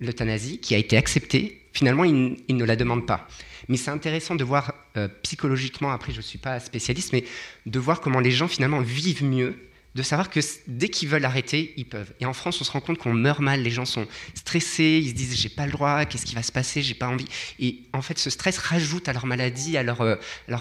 l'euthanasie, 0.00 0.58
qui 0.58 0.74
a 0.74 0.78
été 0.78 0.96
acceptée, 0.96 1.60
finalement, 1.72 2.04
ils, 2.04 2.36
ne 2.48 2.64
la 2.64 2.76
demandent 2.76 3.06
pas. 3.06 3.28
Mais 3.68 3.76
c'est 3.76 3.90
intéressant 3.90 4.34
de 4.34 4.44
voir 4.44 4.74
euh, 4.96 5.08
psychologiquement, 5.22 5.90
après 5.90 6.12
je 6.12 6.18
ne 6.18 6.22
suis 6.22 6.38
pas 6.38 6.60
spécialiste, 6.60 7.12
mais 7.12 7.24
de 7.66 7.78
voir 7.78 8.00
comment 8.00 8.20
les 8.20 8.30
gens 8.30 8.48
finalement 8.48 8.80
vivent 8.80 9.24
mieux, 9.24 9.56
de 9.94 10.02
savoir 10.02 10.28
que 10.28 10.40
dès 10.66 10.88
qu'ils 10.88 11.08
veulent 11.08 11.24
arrêter, 11.24 11.72
ils 11.76 11.86
peuvent. 11.86 12.12
Et 12.20 12.26
en 12.26 12.32
France, 12.32 12.60
on 12.60 12.64
se 12.64 12.72
rend 12.72 12.80
compte 12.80 12.98
qu'on 12.98 13.12
meurt 13.12 13.38
mal, 13.38 13.62
les 13.62 13.70
gens 13.70 13.84
sont 13.84 14.06
stressés, 14.34 15.00
ils 15.02 15.10
se 15.10 15.14
disent 15.14 15.36
j'ai 15.36 15.48
pas 15.48 15.66
le 15.66 15.72
droit, 15.72 16.04
qu'est-ce 16.04 16.26
qui 16.26 16.34
va 16.34 16.42
se 16.42 16.52
passer, 16.52 16.82
j'ai 16.82 16.94
pas 16.94 17.08
envie. 17.08 17.28
Et 17.60 17.78
en 17.92 18.02
fait, 18.02 18.18
ce 18.18 18.28
stress 18.28 18.58
rajoute 18.58 19.08
à 19.08 19.12
leur 19.12 19.26
maladie, 19.26 19.76
à 19.76 19.84
leur, 19.84 20.00
euh, 20.00 20.16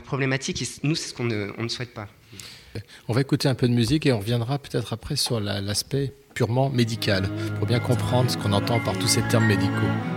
problématique, 0.06 0.62
et 0.62 0.68
nous, 0.84 0.96
c'est 0.96 1.10
ce 1.10 1.14
qu'on 1.14 1.24
ne 1.24 1.68
souhaite 1.68 1.94
pas. 1.94 2.08
On 3.08 3.14
va 3.14 3.22
écouter 3.22 3.48
un 3.48 3.56
peu 3.56 3.68
de 3.68 3.74
musique 3.74 4.06
et 4.06 4.14
on 4.14 4.20
reviendra 4.20 4.60
peut-être 4.60 4.94
après 4.94 5.16
sur 5.16 5.40
l'aspect 5.40 6.14
purement 6.34 6.70
médical, 6.70 7.30
pour 7.58 7.68
bien 7.68 7.80
comprendre 7.80 8.30
ce 8.30 8.38
qu'on 8.38 8.54
entend 8.54 8.80
par 8.80 8.98
tous 8.98 9.08
ces 9.08 9.22
termes 9.24 9.46
médicaux. 9.46 10.13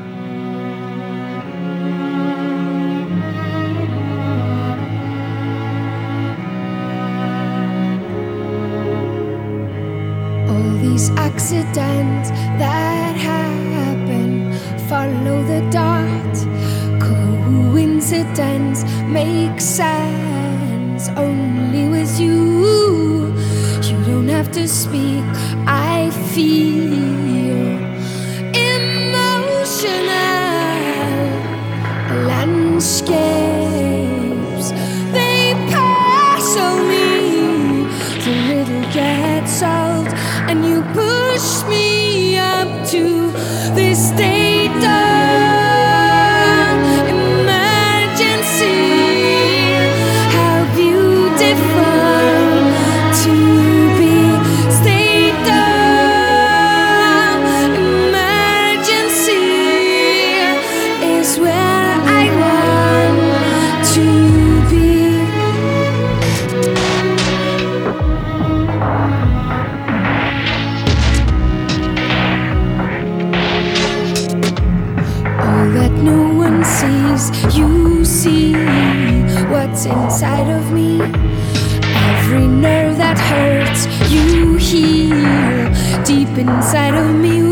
deep 86.36 86.48
inside 86.48 86.94
of 86.94 87.14
me 87.16 87.45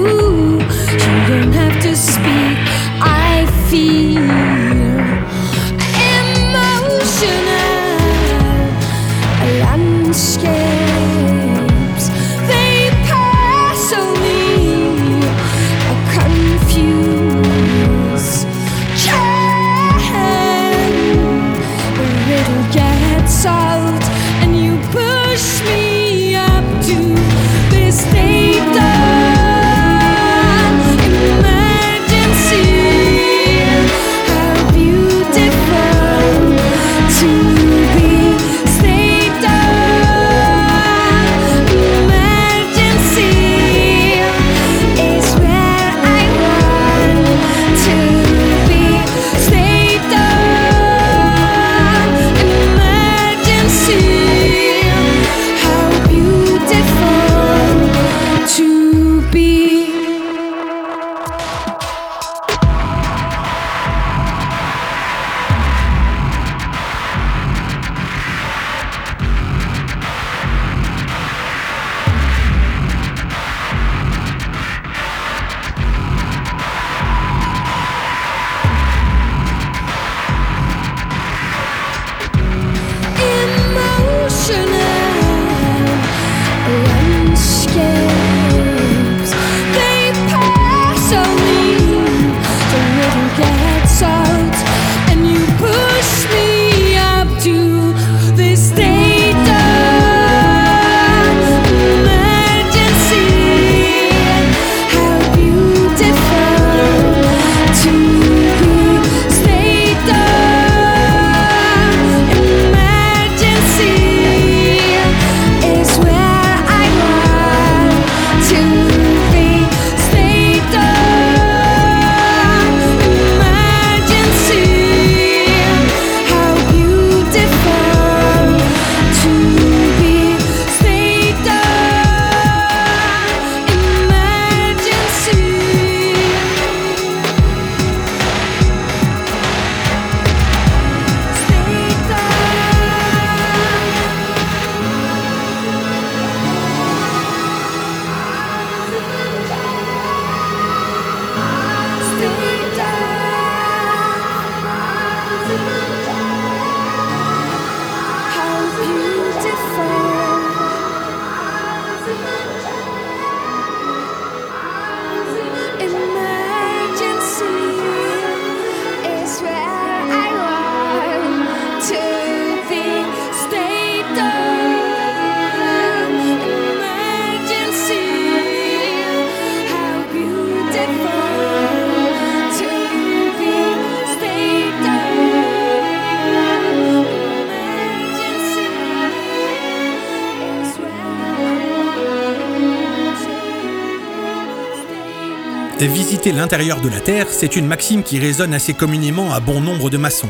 L'intérieur 196.32 196.80
de 196.80 196.88
la 196.88 197.00
Terre, 197.00 197.26
c'est 197.30 197.54
une 197.54 197.66
maxime 197.66 198.02
qui 198.02 198.18
résonne 198.18 198.54
assez 198.54 198.72
communément 198.72 199.34
à 199.34 199.40
bon 199.40 199.60
nombre 199.60 199.90
de 199.90 199.98
maçons. 199.98 200.28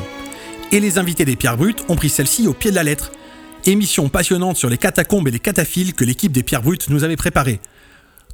Et 0.73 0.81
les 0.81 0.99
invités 0.99 1.25
des 1.25 1.37
Pierres 1.37 1.57
Brutes 1.57 1.85
ont 1.89 1.95
pris 1.95 2.09
celle-ci 2.09 2.49
au 2.49 2.53
pied 2.53 2.71
de 2.71 2.75
la 2.75 2.83
lettre. 2.83 3.13
Émission 3.65 4.09
passionnante 4.09 4.57
sur 4.57 4.69
les 4.69 4.77
catacombes 4.77 5.29
et 5.29 5.31
les 5.31 5.39
cataphiles 5.39 5.95
que 5.95 6.05
l'équipe 6.05 6.33
des 6.33 6.43
Pierres 6.43 6.63
Brutes 6.63 6.91
nous 6.91 7.05
avait 7.05 7.17
préparée. 7.17 7.61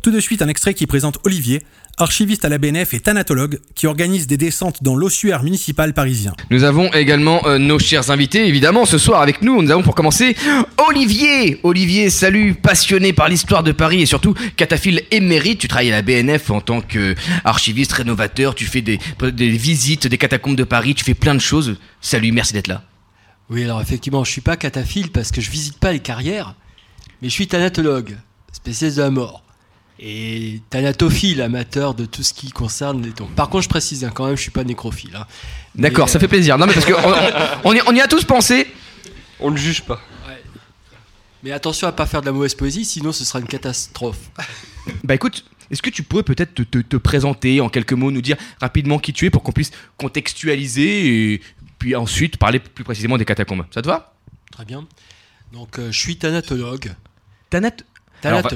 Tout 0.02 0.10
de 0.10 0.20
suite 0.20 0.40
un 0.40 0.48
extrait 0.48 0.72
qui 0.72 0.86
présente 0.86 1.18
Olivier, 1.24 1.62
archiviste 1.98 2.46
à 2.46 2.48
la 2.48 2.56
BNF 2.56 2.94
et 2.94 3.00
thanatologue, 3.00 3.60
qui 3.74 3.86
organise 3.86 4.26
des 4.26 4.38
descentes 4.38 4.82
dans 4.82 4.96
l'ossuaire 4.96 5.42
municipal 5.42 5.92
parisien. 5.92 6.32
Nous 6.50 6.64
avons 6.64 6.90
également 6.94 7.46
euh, 7.46 7.58
nos 7.58 7.78
chers 7.78 8.10
invités, 8.10 8.46
évidemment, 8.46 8.86
ce 8.86 8.96
soir 8.96 9.20
avec 9.20 9.42
nous. 9.42 9.60
Nous 9.60 9.70
avons 9.70 9.82
pour 9.82 9.94
commencer 9.94 10.36
Olivier. 10.88 11.60
Olivier, 11.64 12.08
salut, 12.08 12.54
passionné 12.54 13.12
par 13.12 13.28
l'histoire 13.28 13.62
de 13.62 13.72
Paris 13.72 14.00
et 14.00 14.06
surtout 14.06 14.34
cataphile 14.56 15.02
émérite. 15.10 15.60
Tu 15.60 15.68
travailles 15.68 15.92
à 15.92 15.96
la 15.96 16.02
BNF 16.02 16.50
en 16.50 16.62
tant 16.62 16.80
qu'archiviste 16.80 17.92
rénovateur. 17.92 18.54
Tu 18.54 18.64
fais 18.64 18.80
des, 18.80 18.98
des 19.20 19.50
visites 19.50 20.06
des 20.06 20.18
catacombes 20.18 20.56
de 20.56 20.64
Paris. 20.64 20.94
Tu 20.94 21.04
fais 21.04 21.14
plein 21.14 21.34
de 21.34 21.40
choses. 21.40 21.76
Salut, 22.00 22.32
merci 22.32 22.54
d'être 22.54 22.68
là. 22.68 22.84
Oui, 23.50 23.64
alors 23.64 23.82
effectivement, 23.82 24.24
je 24.24 24.30
suis 24.30 24.40
pas 24.40 24.56
cataphile 24.56 25.10
parce 25.10 25.30
que 25.30 25.42
je 25.42 25.50
visite 25.50 25.76
pas 25.76 25.92
les 25.92 25.98
carrières, 25.98 26.54
mais 27.20 27.28
je 27.28 27.34
suis 27.34 27.48
thanatologue, 27.48 28.16
spécialiste 28.52 28.96
de 28.96 29.02
la 29.02 29.10
mort. 29.10 29.42
Et 30.02 30.62
thanatophile, 30.70 31.42
amateur 31.42 31.94
de 31.94 32.06
tout 32.06 32.22
ce 32.22 32.32
qui 32.32 32.50
concerne 32.50 33.02
les 33.02 33.10
tombes. 33.12 33.30
Par 33.34 33.50
contre, 33.50 33.64
je 33.64 33.68
précise 33.68 34.02
hein, 34.04 34.10
quand 34.14 34.26
même, 34.26 34.36
je 34.36 34.40
suis 34.42 34.50
pas 34.50 34.64
nécrophile. 34.64 35.14
hein. 35.14 35.26
D'accord, 35.74 36.08
ça 36.08 36.16
euh, 36.16 36.20
fait 36.22 36.28
plaisir. 36.28 36.56
Non, 36.56 36.66
mais 36.66 36.72
parce 36.72 36.86
qu'on 36.86 36.92
on, 36.94 37.70
on 37.70 37.74
y- 37.74 37.82
on 37.86 37.94
y 37.94 38.00
a 38.00 38.06
tous 38.06 38.24
pensé. 38.24 38.66
On 39.40 39.50
ne 39.50 39.56
juge 39.58 39.82
pas. 39.82 40.00
Mais 41.42 41.52
attention 41.52 41.86
à 41.88 41.92
pas 41.92 42.06
faire 42.06 42.20
de 42.20 42.26
la 42.26 42.32
mauvaise 42.32 42.54
poésie, 42.54 42.84
sinon 42.84 43.12
ce 43.12 43.24
sera 43.24 43.40
une 43.40 43.46
catastrophe. 43.46 44.18
Bah 45.04 45.14
écoute, 45.14 45.44
est-ce 45.70 45.82
que 45.82 45.90
tu 45.90 46.02
pourrais 46.02 46.22
peut-être 46.22 46.54
te, 46.54 46.62
te- 46.62 46.78
te 46.78 46.96
présenter 46.96 47.60
en 47.60 47.68
quelques 47.68 47.92
mots, 47.92 48.10
nous 48.10 48.22
dire 48.22 48.36
rapidement 48.62 48.98
qui 48.98 49.12
tu 49.12 49.26
es 49.26 49.30
pour 49.30 49.42
qu'on 49.42 49.52
puisse 49.52 49.70
contextualiser 49.98 51.32
et 51.34 51.42
puis 51.78 51.94
ensuite 51.94 52.38
parler 52.38 52.58
plus 52.60 52.84
précisément 52.84 53.18
des 53.18 53.26
catacombes 53.26 53.64
Ça 53.70 53.82
te 53.82 53.86
va? 53.86 54.14
Très 54.50 54.64
bien. 54.64 54.86
Donc, 55.52 55.78
euh, 55.78 55.92
je 55.92 55.98
suis 55.98 56.16
thanatologue. 56.16 56.94
Thanat... 57.50 57.72
Alors, 58.28 58.38
on 58.40 58.42
va- 58.42 58.48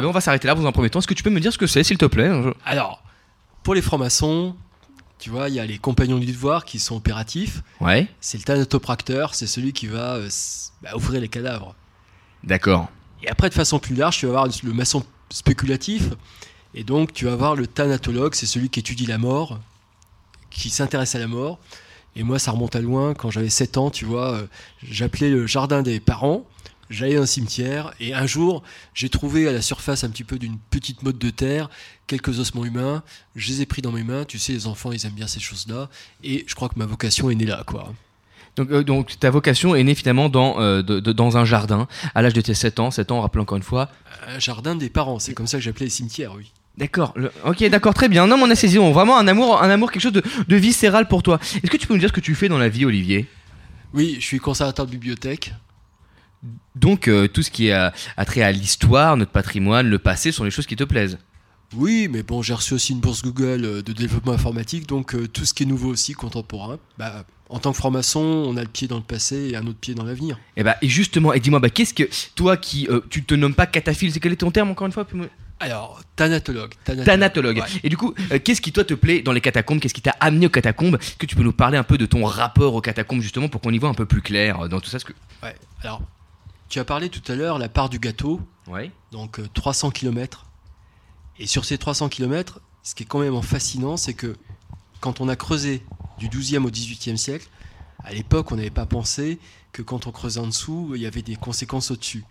ben, 0.00 0.04
on 0.04 0.10
va 0.12 0.20
s'arrêter 0.20 0.46
là 0.48 0.54
dans 0.54 0.66
un 0.66 0.72
premier 0.72 0.90
temps. 0.90 0.98
Est-ce 1.00 1.06
que 1.08 1.14
tu 1.14 1.22
peux 1.22 1.30
me 1.30 1.40
dire 1.40 1.52
ce 1.52 1.58
que 1.58 1.66
c'est, 1.66 1.82
s'il 1.84 1.98
te 1.98 2.04
plaît 2.06 2.28
Je- 2.28 2.50
Alors, 2.64 3.02
pour 3.62 3.74
les 3.74 3.82
francs-maçons, 3.82 4.54
tu 5.18 5.30
vois, 5.30 5.48
il 5.48 5.54
y 5.56 5.60
a 5.60 5.66
les 5.66 5.78
compagnons 5.78 6.18
du 6.18 6.26
devoir 6.26 6.64
qui 6.64 6.78
sont 6.78 6.96
opératifs. 6.96 7.62
Ouais, 7.80 8.06
C'est 8.20 8.38
le 8.38 8.44
thanatopracteur, 8.44 9.34
c'est 9.34 9.46
celui 9.48 9.72
qui 9.72 9.86
va 9.88 10.14
euh, 10.14 10.28
bah, 10.82 10.90
ouvrir 10.94 11.20
les 11.20 11.28
cadavres. 11.28 11.74
d'accord. 12.44 12.88
Et 13.22 13.28
après, 13.28 13.48
de 13.48 13.54
façon 13.54 13.80
plus 13.80 13.96
large, 13.96 14.18
tu 14.18 14.26
vas 14.26 14.38
avoir 14.38 14.48
le 14.62 14.72
maçon 14.72 15.04
spéculatif. 15.30 16.04
Et 16.74 16.84
donc, 16.84 17.12
tu 17.12 17.24
vas 17.24 17.32
avoir 17.32 17.56
le 17.56 17.66
thanatologue, 17.66 18.34
c'est 18.34 18.46
celui 18.46 18.70
qui 18.70 18.78
étudie 18.78 19.06
la 19.06 19.18
mort, 19.18 19.58
qui 20.50 20.70
s'intéresse 20.70 21.16
à 21.16 21.18
la 21.18 21.26
mort. 21.26 21.58
Et 22.14 22.22
moi, 22.22 22.38
ça 22.38 22.52
remonte 22.52 22.76
à 22.76 22.80
loin. 22.80 23.14
Quand 23.14 23.30
j'avais 23.30 23.48
7 23.50 23.76
ans, 23.76 23.90
tu 23.90 24.04
vois, 24.04 24.32
euh, 24.34 24.46
j'appelais 24.84 25.30
le 25.30 25.46
jardin 25.48 25.82
des 25.82 25.98
parents. 26.00 26.44
J'allais 26.90 27.16
à 27.16 27.20
un 27.20 27.26
cimetière 27.26 27.92
et 28.00 28.14
un 28.14 28.26
jour, 28.26 28.62
j'ai 28.94 29.08
trouvé 29.10 29.46
à 29.46 29.52
la 29.52 29.60
surface 29.62 30.04
un 30.04 30.10
petit 30.10 30.24
peu 30.24 30.38
d'une 30.38 30.56
petite 30.70 31.02
motte 31.02 31.18
de 31.18 31.30
terre 31.30 31.68
quelques 32.06 32.38
ossements 32.38 32.64
humains. 32.64 33.02
Je 33.36 33.48
les 33.48 33.60
ai 33.62 33.66
pris 33.66 33.82
dans 33.82 33.92
mes 33.92 34.04
mains. 34.04 34.24
Tu 34.24 34.38
sais, 34.38 34.52
les 34.52 34.66
enfants, 34.66 34.90
ils 34.92 35.04
aiment 35.04 35.12
bien 35.12 35.26
ces 35.26 35.40
choses-là. 35.40 35.90
Et 36.24 36.44
je 36.46 36.54
crois 36.54 36.68
que 36.70 36.78
ma 36.78 36.86
vocation 36.86 37.28
est 37.30 37.34
née 37.34 37.44
là, 37.44 37.62
quoi. 37.66 37.92
Donc, 38.56 38.70
euh, 38.70 38.82
donc 38.82 39.18
ta 39.20 39.30
vocation 39.30 39.74
est 39.76 39.84
née 39.84 39.94
finalement 39.94 40.28
dans, 40.30 40.58
euh, 40.60 40.82
de- 40.82 40.98
de- 40.98 41.12
dans 41.12 41.36
un 41.36 41.44
jardin 41.44 41.86
à 42.14 42.22
l'âge 42.22 42.32
de 42.32 42.40
tes 42.40 42.54
7 42.54 42.80
ans. 42.80 42.90
7 42.90 43.12
ans, 43.12 43.20
rappelons 43.20 43.42
encore 43.42 43.58
une 43.58 43.62
fois. 43.62 43.90
Un 44.26 44.38
jardin 44.38 44.74
des 44.74 44.88
parents, 44.88 45.18
c'est 45.18 45.34
comme 45.34 45.46
ça 45.46 45.58
que 45.58 45.62
j'appelais 45.64 45.86
les 45.86 45.90
cimetières, 45.90 46.32
oui. 46.36 46.50
D'accord, 46.78 47.14
ok, 47.44 47.68
d'accord, 47.68 47.92
très 47.92 48.08
bien. 48.08 48.26
Non, 48.26 48.36
mais 48.38 48.44
on 48.44 48.50
a 48.50 48.54
saisi, 48.54 48.78
on- 48.78 48.92
vraiment 48.92 49.18
un 49.18 49.26
amour, 49.28 49.62
un 49.62 49.68
amour, 49.68 49.90
quelque 49.92 50.02
chose 50.02 50.12
de, 50.12 50.22
de 50.48 50.56
viscéral 50.56 51.06
pour 51.08 51.22
toi. 51.22 51.38
Est-ce 51.62 51.70
que 51.70 51.76
tu 51.76 51.86
peux 51.86 51.94
nous 51.94 52.00
dire 52.00 52.08
ce 52.08 52.14
que 52.14 52.20
tu 52.20 52.34
fais 52.34 52.48
dans 52.48 52.56
la 52.58 52.68
vie, 52.68 52.84
Olivier? 52.84 53.26
Oui, 53.94 54.16
je 54.20 54.24
suis 54.24 54.38
conservateur 54.38 54.86
de 54.86 54.90
bibliothèque. 54.92 55.52
Donc, 56.80 57.08
euh, 57.08 57.28
tout 57.28 57.42
ce 57.42 57.50
qui 57.50 57.68
est 57.68 57.72
à, 57.72 57.92
à 58.16 58.24
trait 58.24 58.42
à 58.42 58.52
l'histoire, 58.52 59.16
notre 59.16 59.32
patrimoine, 59.32 59.88
le 59.88 59.98
passé, 59.98 60.32
sont 60.32 60.44
les 60.44 60.50
choses 60.50 60.66
qui 60.66 60.76
te 60.76 60.84
plaisent. 60.84 61.18
Oui, 61.74 62.08
mais 62.10 62.22
bon, 62.22 62.40
j'ai 62.40 62.54
reçu 62.54 62.72
aussi 62.74 62.92
une 62.92 63.00
bourse 63.00 63.22
Google 63.22 63.64
euh, 63.64 63.82
de 63.82 63.92
développement 63.92 64.32
informatique, 64.32 64.86
donc 64.86 65.14
euh, 65.14 65.28
tout 65.28 65.44
ce 65.44 65.52
qui 65.52 65.64
est 65.64 65.66
nouveau 65.66 65.90
aussi, 65.90 66.14
contemporain. 66.14 66.78
Bah, 66.96 67.24
en 67.50 67.58
tant 67.58 67.72
que 67.72 67.76
franc-maçon, 67.76 68.20
on 68.20 68.56
a 68.56 68.62
le 68.62 68.68
pied 68.68 68.88
dans 68.88 68.96
le 68.96 69.02
passé 69.02 69.50
et 69.50 69.56
un 69.56 69.66
autre 69.66 69.78
pied 69.78 69.94
dans 69.94 70.04
l'avenir. 70.04 70.38
Et 70.56 70.62
bah, 70.62 70.76
et 70.80 70.88
justement, 70.88 71.32
et 71.32 71.40
dis-moi, 71.40 71.60
bah, 71.60 71.70
qu'est-ce 71.70 71.94
que 71.94 72.08
toi 72.34 72.56
qui, 72.56 72.86
euh, 72.88 73.00
tu 73.10 73.24
te 73.24 73.34
nommes 73.34 73.54
pas 73.54 73.66
cataphile, 73.66 74.12
c'est 74.12 74.20
quel 74.20 74.32
est 74.32 74.36
ton 74.36 74.50
terme 74.50 74.70
encore 74.70 74.86
une 74.86 74.92
fois 74.92 75.06
Alors, 75.60 76.02
thanatologue. 76.16 76.72
Thanatologue. 76.84 77.58
Ouais. 77.58 77.80
Et 77.82 77.88
du 77.88 77.96
coup, 77.96 78.14
euh, 78.32 78.38
qu'est-ce 78.42 78.60
qui 78.60 78.72
toi 78.72 78.84
te 78.84 78.94
plaît 78.94 79.20
dans 79.20 79.32
les 79.32 79.40
catacombes? 79.40 79.80
Qu'est-ce 79.80 79.94
qui 79.94 80.02
t'a 80.02 80.16
amené 80.20 80.46
aux 80.46 80.50
catacombes? 80.50 80.96
Est-ce 81.00 81.16
que 81.16 81.26
tu 81.26 81.36
peux 81.36 81.42
nous 81.42 81.52
parler 81.52 81.76
un 81.76 81.84
peu 81.84 81.98
de 81.98 82.06
ton 82.06 82.24
rapport 82.24 82.74
aux 82.74 82.80
catacombes 82.80 83.20
justement 83.20 83.48
pour 83.48 83.60
qu'on 83.60 83.72
y 83.72 83.78
voit 83.78 83.90
un 83.90 83.94
peu 83.94 84.06
plus 84.06 84.22
clair 84.22 84.60
euh, 84.60 84.68
dans 84.68 84.80
tout 84.80 84.88
ça? 84.88 84.98
Ce 84.98 85.04
que... 85.04 85.12
Ouais. 85.42 85.54
Alors, 85.82 86.02
tu 86.68 86.78
as 86.78 86.84
parlé 86.84 87.08
tout 87.08 87.22
à 87.30 87.34
l'heure 87.34 87.58
la 87.58 87.68
part 87.68 87.88
du 87.88 87.98
gâteau, 87.98 88.40
Ouais. 88.66 88.90
donc 89.12 89.40
euh, 89.40 89.48
300 89.54 89.90
km. 89.90 90.46
Et 91.38 91.46
sur 91.46 91.64
ces 91.64 91.78
300 91.78 92.08
km, 92.08 92.60
ce 92.82 92.94
qui 92.94 93.04
est 93.04 93.06
quand 93.06 93.20
même 93.20 93.40
fascinant, 93.42 93.96
c'est 93.96 94.14
que 94.14 94.36
quand 95.00 95.20
on 95.20 95.28
a 95.28 95.36
creusé 95.36 95.82
du 96.18 96.28
12e 96.28 96.64
au 96.64 96.70
18e 96.70 97.16
siècle, 97.16 97.48
à 98.04 98.12
l'époque, 98.12 98.52
on 98.52 98.56
n'avait 98.56 98.70
pas 98.70 98.86
pensé 98.86 99.38
que 99.72 99.82
quand 99.82 100.06
on 100.06 100.12
creusait 100.12 100.40
en 100.40 100.46
dessous, 100.46 100.92
il 100.94 101.00
y 101.02 101.06
avait 101.06 101.22
des 101.22 101.36
conséquences 101.36 101.90
au-dessus. 101.90 102.24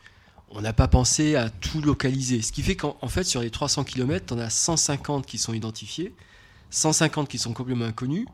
On 0.50 0.62
n'a 0.62 0.74
pas 0.74 0.88
pensé 0.88 1.36
à 1.36 1.50
tout 1.50 1.82
localiser. 1.82 2.42
Ce 2.42 2.52
qui 2.52 2.62
fait 2.64 2.76
qu'en 2.76 2.98
en 3.02 3.08
fait, 3.10 3.24
sur 3.26 3.42
les 3.42 3.50
300 3.52 3.84
km, 3.84 4.34
on 4.36 4.40
a 4.40 4.50
150 4.50 5.26
qui 5.26 5.38
sont 5.38 5.54
identifiés, 5.54 6.14
150 6.70 7.28
qui 7.30 7.38
sont 7.38 7.54
complètement 7.54 7.86
inconnus, 7.86 8.26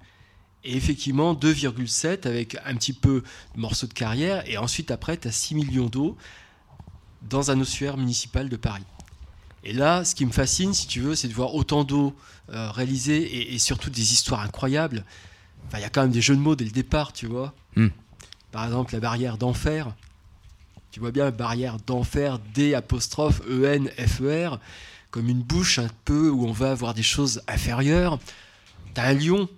et 0.63 0.76
effectivement 0.76 1.34
2,7 1.34 2.28
avec 2.28 2.58
un 2.65 2.76
petit 2.76 2.93
peu 2.93 3.23
de 3.56 3.60
morceaux 3.60 3.88
de 3.88 3.93
carrière, 3.93 4.47
et 4.49 4.58
ensuite 4.58 4.91
après, 4.91 5.17
tu 5.17 5.28
as 5.28 5.32
6 5.32 5.56
millions 5.56 5.88
d'eau 5.88 6.17
dans 7.21 7.52
un 7.52 7.60
ossuaire 7.60 7.97
municipal 7.97 8.49
de 8.49 8.56
Paris. 8.56 8.84
Et 9.63 9.73
là, 9.73 10.04
ce 10.04 10.13
qui 10.13 10.26
me 10.26 10.32
fascine, 10.32 10.73
si 10.73 10.88
tu 10.88 10.99
veux, 10.99 11.15
c'est 11.15 11.30
de 11.30 11.34
voir 11.34 11.56
autant 11.56 11.84
d'eau 11.84 12.13
euh, 12.49 12.69
réalisée 12.71 13.21
et, 13.21 13.54
et 13.54 13.60
surtout 13.60 13.89
des 13.89 14.12
histoires 14.13 14.41
incroyables. 14.41 15.06
Enfin, 15.67 15.78
il 15.78 15.82
y 15.82 15.86
a 15.86 15.89
quand 15.89 16.02
même 16.02 16.12
des 16.12 16.21
jeux 16.21 16.36
de 16.36 16.41
mots 16.41 16.56
dès 16.56 16.65
le 16.65 16.71
départ, 16.71 17.13
tu 17.13 17.28
vois. 17.28 17.54
Hmm. 17.76 17.88
Par 18.52 18.65
exemple, 18.65 18.93
la 18.93 18.99
barrière 18.99 19.38
d'enfer. 19.38 19.95
Tu 20.91 20.99
vois 20.99 21.12
bien, 21.12 21.32
barrière 21.32 21.78
d'enfer, 21.80 22.39
D 22.54 22.76
apostrophe 22.76 23.41
E 23.49 23.63
N 23.63 23.89
F 23.97 24.21
E 24.21 24.47
R, 24.47 24.60
comme 25.10 25.28
une 25.28 25.41
bouche 25.41 25.80
un 25.80 25.89
peu 26.06 26.30
où 26.30 26.45
on 26.45 26.52
va 26.52 26.71
avoir 26.71 26.93
des 26.93 27.02
choses 27.02 27.41
inférieures. 27.47 28.19
T'as 28.93 29.08
un 29.08 29.13
lion 29.13 29.49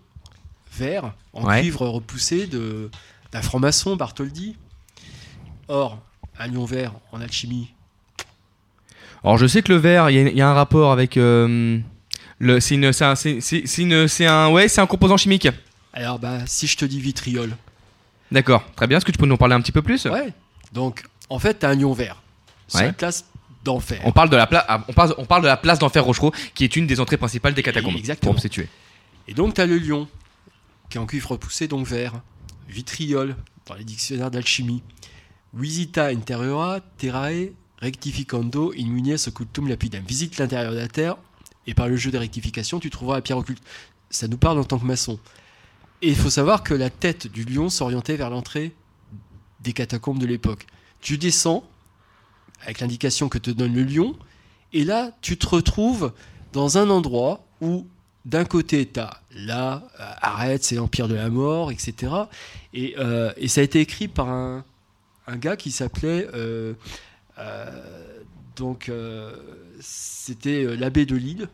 vert 0.76 1.14
en 1.34 1.46
Ouais. 1.46 1.62
cuivre 1.62 1.88
repoussé 1.88 2.48
de 2.48 2.90
d'un 3.32 3.42
franc-maçon, 3.42 3.96
Bartholdi. 3.96 4.56
Or, 5.68 6.00
un 6.40 6.48
lion 6.48 6.66
vert 6.66 6.94
en 7.12 7.20
alchimie, 7.22 7.74
Alors 9.24 9.38
je 9.38 9.48
sais 9.48 9.62
que 9.62 9.72
le 9.72 9.78
verre, 9.80 10.10
il 10.10 10.16
y, 10.16 10.20
a- 10.20 10.30
il 10.30 10.38
y 10.38 10.42
a 10.42 10.48
un 10.50 10.54
rapport 10.54 10.92
avec... 10.92 11.18
euh, 11.18 11.80
le, 12.40 12.60
c'est 12.60 12.76
une, 12.76 12.94
c'est 12.94 13.06
un, 13.06 13.16
c'est, 13.16 13.40
une- 13.80 14.08
c'est 14.08 14.26
un, 14.28 14.50
ouais, 14.52 14.68
c'est 14.68 14.82
un 14.82 14.86
composant 14.86 15.18
chimique. 15.18 15.48
alors 15.94 16.20
bah 16.20 16.40
si 16.46 16.68
je 16.68 16.78
te 16.78 16.86
dis 16.86 17.00
vitriol, 17.00 17.56
D'accord, 18.32 18.64
très 18.76 18.88
bien. 18.88 18.98
Est-ce 18.98 19.06
que 19.06 19.12
tu 19.12 19.18
peux 19.20 19.26
nous 19.28 19.36
en 19.36 19.38
parler 19.38 19.54
un 19.56 19.62
petit 19.62 19.72
peu 19.72 19.84
plus? 19.84 20.06
Ouais. 20.06 20.34
Donc, 20.74 21.04
en 21.30 21.38
fait, 21.40 21.54
t'as 21.56 21.70
un 21.70 21.76
lion 21.76 21.94
vert. 21.94 22.22
C'est 22.68 22.80
Ouais. 22.80 22.86
la 22.88 22.94
classe 22.94 23.24
d'enfer. 23.64 24.02
On 24.04 24.12
parle 24.12 24.30
de 24.32 24.36
la 24.36 24.48
place, 24.48 24.66
on 24.88 24.94
parle, 24.94 25.14
on 25.20 25.26
parle 25.26 25.44
de 25.44 25.48
la 25.48 25.58
place 25.58 25.78
d'Enfer 25.78 26.04
Rochereau, 26.04 26.34
qui 26.56 26.64
est 26.64 26.76
une 26.76 26.88
des 26.88 27.00
entrées 27.00 27.18
principales 27.18 27.54
des 27.54 27.62
catacombes. 27.64 27.96
Exactement. 27.96 28.34
Pour 28.34 28.42
situer. 28.42 28.68
Et 29.28 29.34
donc, 29.36 29.54
t'as 29.54 29.68
le 29.68 29.78
lion, 29.78 30.08
qui 30.90 30.98
est 30.98 31.02
en 31.02 31.06
cuivre 31.06 31.32
repoussé, 31.32 31.68
donc 31.68 31.86
vert. 31.88 32.22
Vitriol, 32.68 33.36
dans 33.66 33.76
les 33.76 33.84
dictionnaires 33.84 34.32
d'alchimie. 34.32 34.84
Visita 35.54 36.12
interiora 36.12 36.82
terrae 36.98 37.54
rectificando 37.80 38.74
in 38.78 38.88
munies 38.88 39.28
occultum 39.28 39.68
lapidem. 39.68 40.04
Visite 40.06 40.38
l'intérieur 40.38 40.74
de 40.74 40.78
la 40.78 40.88
terre, 40.88 41.18
et 41.68 41.74
par 41.74 41.88
le 41.88 41.96
jeu 41.96 42.12
des 42.12 42.18
rectifications, 42.18 42.80
tu 42.80 42.90
trouveras 42.90 43.18
la 43.18 43.22
pierre 43.22 43.38
occulte. 43.38 43.64
Ça 44.10 44.28
nous 44.28 44.38
parle 44.38 44.60
en 44.60 44.64
tant 44.64 44.80
que 44.80 44.86
maçon. 44.86 45.20
Et 46.02 46.10
il 46.10 46.16
faut 46.16 46.30
savoir 46.30 46.64
que 46.64 46.74
la 46.74 46.90
tête 46.90 47.28
du 47.28 47.44
lion 47.44 47.70
s'orientait 47.70 48.16
vers 48.16 48.30
l'entrée 48.30 48.74
des 49.62 49.74
catacombes 49.74 50.20
de 50.20 50.26
l'époque. 50.26 50.68
Tu 51.02 51.18
descends, 51.18 51.64
avec 52.62 52.80
l'indication 52.80 53.30
que 53.30 53.38
te 53.38 53.52
donne 53.52 53.74
le 53.74 53.84
lion, 53.84 54.16
et 54.74 54.84
là, 54.84 55.12
tu 55.22 55.38
te 55.38 55.48
retrouves 55.48 56.14
dans 56.54 56.78
un 56.78 56.90
endroit 56.90 57.46
où, 57.62 57.88
d'un 58.26 58.44
côté, 58.46 58.88
tu 58.92 59.00
as 59.00 59.22
là, 59.36 59.84
euh, 60.00 60.12
arrête, 60.22 60.64
c'est 60.64 60.76
l'Empire 60.76 61.08
de 61.08 61.16
la 61.16 61.30
Mort, 61.30 61.72
etc. 61.72 62.12
Et, 62.74 62.96
euh, 62.98 63.32
et 63.38 63.48
ça 63.48 63.62
a 63.62 63.64
été 63.64 63.80
écrit 63.80 64.08
par 64.08 64.30
un, 64.30 64.64
un 65.28 65.38
gars 65.38 65.56
qui 65.56 65.72
s'appelait. 65.72 66.28
euh, 66.34 66.74
donc, 68.56 68.90
c'était 69.82 70.76
l'abbé 70.78 71.06
de 71.06 71.16
Lille, 71.16 71.50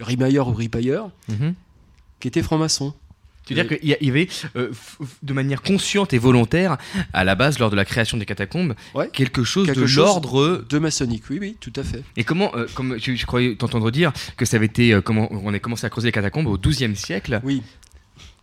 Rimailleur 0.00 0.48
ou 0.48 0.52
Ripailleur, 0.52 1.10
Mhm. 1.28 1.54
qui 2.20 2.28
était 2.28 2.42
franc-maçon. 2.42 2.92
C'est-à-dire 3.54 3.78
qu'il 3.78 3.88
y, 3.88 4.08
avait, 4.10 4.28
euh, 4.56 4.70
de 5.22 5.32
manière 5.32 5.62
consciente 5.62 6.12
et 6.12 6.18
volontaire, 6.18 6.76
à 7.12 7.24
la 7.24 7.34
base, 7.34 7.58
lors 7.58 7.70
de 7.70 7.76
la 7.76 7.84
création 7.84 8.16
des 8.16 8.26
catacombes, 8.26 8.74
Ouais. 8.94 9.08
quelque 9.12 9.44
chose 9.44 9.66
Quelque 9.66 9.80
de 9.80 9.96
l'ordre. 9.96 10.64
de 10.68 10.78
maçonnique. 10.78 11.24
Oui, 11.30 11.38
oui, 11.40 11.56
tout 11.60 11.72
à 11.76 11.82
fait. 11.82 12.02
Et 12.16 12.24
comment, 12.24 12.54
euh, 12.56 12.66
comme 12.74 12.98
je, 12.98 13.14
je 13.14 13.26
croyais 13.26 13.54
t'entendre 13.56 13.90
dire 13.90 14.12
que 14.36 14.44
ça 14.44 14.56
avait 14.56 14.66
été, 14.66 14.92
euh, 14.92 15.00
comment 15.00 15.28
on 15.30 15.52
a 15.52 15.58
commencé 15.58 15.86
à 15.86 15.90
creuser 15.90 16.08
les 16.08 16.12
catacombes 16.12 16.46
au 16.46 16.58
XIIe 16.58 16.94
siècle. 16.96 17.40
Oui. 17.44 17.62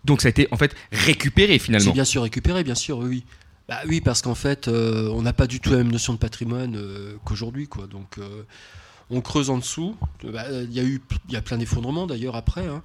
Donc 0.06 0.22
ça 0.22 0.28
a 0.28 0.30
été 0.30 0.48
en 0.52 0.58
fait 0.58 0.76
récupéré 0.91 1.54
C'est 1.54 1.60
finalement. 1.60 1.91
bien 1.91 2.06
sûr 2.06 2.22
récupéré, 2.24 2.63
bien 2.63 2.76
sûr, 2.76 2.98
oui. 3.00 3.08
oui. 3.10 3.24
Bah 3.67 3.80
oui, 3.88 4.00
parce 4.00 4.22
qu'en 4.22 4.36
fait, 4.36 4.70
euh, 4.70 5.10
on 5.12 5.22
n'a 5.24 5.34
pas 5.34 5.46
du 5.48 5.60
tout 5.60 5.72
la 5.72 5.78
même 5.78 5.91
notion 5.91 6.13
de 6.13 6.17
patrimoine 6.17 6.78
euh, 6.78 7.15
qu'aujourd'hui, 7.26 7.67
quoi. 7.67 7.86
Donc, 7.88 8.17
euh, 8.17 8.43
on 9.10 9.22
creuse 9.22 9.50
en 9.50 9.58
dessous. 9.58 9.96
Bah, 10.24 10.46
Il 10.52 10.74
y 10.74 10.80
a 10.80 10.84
eu, 10.84 11.02
y 11.30 11.36
a 11.36 11.41
plein 11.41 11.58
d'effondrements 11.58 12.08
d'ailleurs 12.08 12.36
après, 12.36 12.65
hein. 12.67 12.84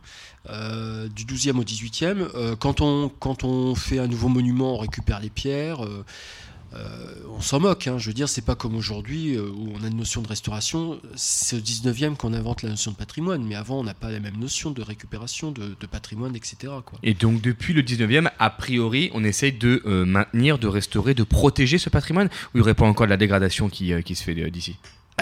Euh, 0.50 1.08
du 1.08 1.24
12e 1.24 1.58
au 1.58 1.64
18e. 1.64 2.28
Euh, 2.34 2.56
quand 2.56 2.80
on 2.80 3.08
quand 3.08 3.44
on 3.44 3.74
fait 3.74 3.98
un 3.98 4.08
nouveau 4.08 4.28
monument, 4.28 4.74
on 4.74 4.78
récupère 4.78 5.20
les 5.20 5.30
pierres. 5.30 5.82
euh, 5.82 6.02
on 7.36 7.40
s'en 7.40 7.60
moque, 7.60 7.86
hein. 7.86 7.98
je 7.98 8.06
veux 8.08 8.14
dire, 8.14 8.30
c'est 8.30 8.44
pas 8.44 8.54
comme 8.54 8.74
aujourd'hui 8.74 9.38
où 9.38 9.74
on 9.78 9.84
a 9.84 9.88
une 9.88 9.98
notion 9.98 10.22
de 10.22 10.26
restauration. 10.26 10.98
C'est 11.14 11.56
au 11.56 11.60
19e 11.60 12.16
qu'on 12.16 12.32
invente 12.32 12.62
la 12.62 12.70
notion 12.70 12.90
de 12.92 12.96
patrimoine, 12.96 13.44
mais 13.44 13.54
avant 13.54 13.80
on 13.80 13.84
n'a 13.84 13.92
pas 13.94 14.10
la 14.10 14.20
même 14.20 14.38
notion 14.38 14.70
de 14.70 14.80
récupération 14.80 15.52
de, 15.52 15.74
patrimoine, 15.86 16.34
etc. 16.34 16.72
Et 17.02 17.12
donc 17.12 17.42
depuis 17.42 17.74
le 17.74 17.82
19e, 17.82 18.30
a 18.38 18.50
priori, 18.50 19.10
on 19.12 19.22
essaye 19.22 19.52
de 19.52 19.82
maintenir, 20.06 20.58
de 20.58 20.66
restaurer, 20.66 21.12
de 21.12 21.24
protéger 21.24 21.76
ce 21.76 21.90
patrimoine 21.90 22.28
Ou 22.28 22.30
il 22.54 22.58
n'y 22.58 22.62
aurait 22.62 22.74
pas 22.74 22.86
encore 22.86 23.06
de 23.06 23.10
la 23.10 23.18
dégradation 23.18 23.68
qui, 23.68 23.92
qui 24.02 24.14
se 24.14 24.24
fait 24.24 24.50
d'ici? 24.50 24.76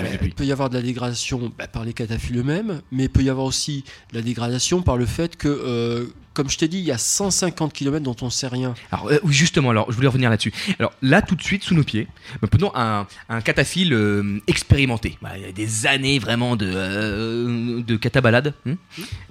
Ah, 0.09 0.19
il 0.23 0.35
peut 0.35 0.45
y 0.45 0.53
avoir 0.53 0.71
de 0.71 0.75
la 0.77 0.83
dégradation 0.83 1.53
bah, 1.59 1.67
par 1.67 1.85
les 1.85 1.93
cataphiles 1.93 2.39
eux-mêmes, 2.39 2.81
mais 2.93 3.05
il 3.05 3.11
peut 3.11 3.23
y 3.23 3.31
avoir 3.31 3.47
aussi 3.47 3.85
de 4.13 4.17
la 4.19 4.23
dégradation 4.23 4.83
par 4.83 4.97
le 4.97 5.07
fait 5.07 5.37
que, 5.37 5.49
euh, 5.49 6.07
comme 6.35 6.49
je 6.49 6.57
t'ai 6.59 6.69
dit, 6.69 6.79
il 6.79 6.85
y 6.85 6.93
a 6.93 6.99
150 6.99 7.73
km 7.73 8.03
dont 8.05 8.17
on 8.23 8.27
ne 8.27 8.31
sait 8.31 8.47
rien. 8.49 8.75
Alors 8.93 9.09
euh, 9.11 9.19
oui, 9.25 9.33
justement, 9.33 9.71
alors 9.71 9.91
je 9.91 9.97
voulais 9.97 10.09
revenir 10.09 10.31
là-dessus. 10.31 10.53
Alors 10.79 10.93
là, 11.03 11.23
tout 11.23 11.35
de 11.35 11.43
suite, 11.43 11.63
sous 11.65 11.75
nos 11.75 11.85
pieds, 11.85 12.07
bah, 12.41 12.49
prenons 12.51 12.71
un, 12.75 13.07
un 13.29 13.41
cataphile 13.41 13.93
euh, 13.93 14.41
expérimenté. 14.47 15.19
Bah, 15.23 15.31
il 15.37 15.43
y 15.43 15.47
a 15.47 15.53
des 15.53 15.87
années 15.87 16.19
vraiment 16.19 16.57
de, 16.57 16.71
euh, 16.73 17.83
de 17.83 17.97
catabalade. 17.97 18.55
hein. 18.67 18.75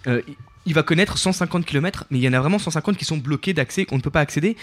Euh, 0.08 0.22
il- 0.66 0.74
va 0.74 0.84
connaître 0.84 1.18
150 1.18 1.66
km, 1.66 2.06
mais 2.12 2.20
il 2.20 2.22
y 2.24 2.28
en 2.30 2.34
a 2.34 2.40
vraiment 2.40 2.60
150 2.60 2.96
qui 2.96 3.06
sont 3.06 3.18
bloqués 3.18 3.54
d'accès, 3.54 3.86
qu'on 3.86 3.96
ne 3.98 4.02
peut 4.02 4.12
pas 4.12 4.20
accéder. 4.20 4.56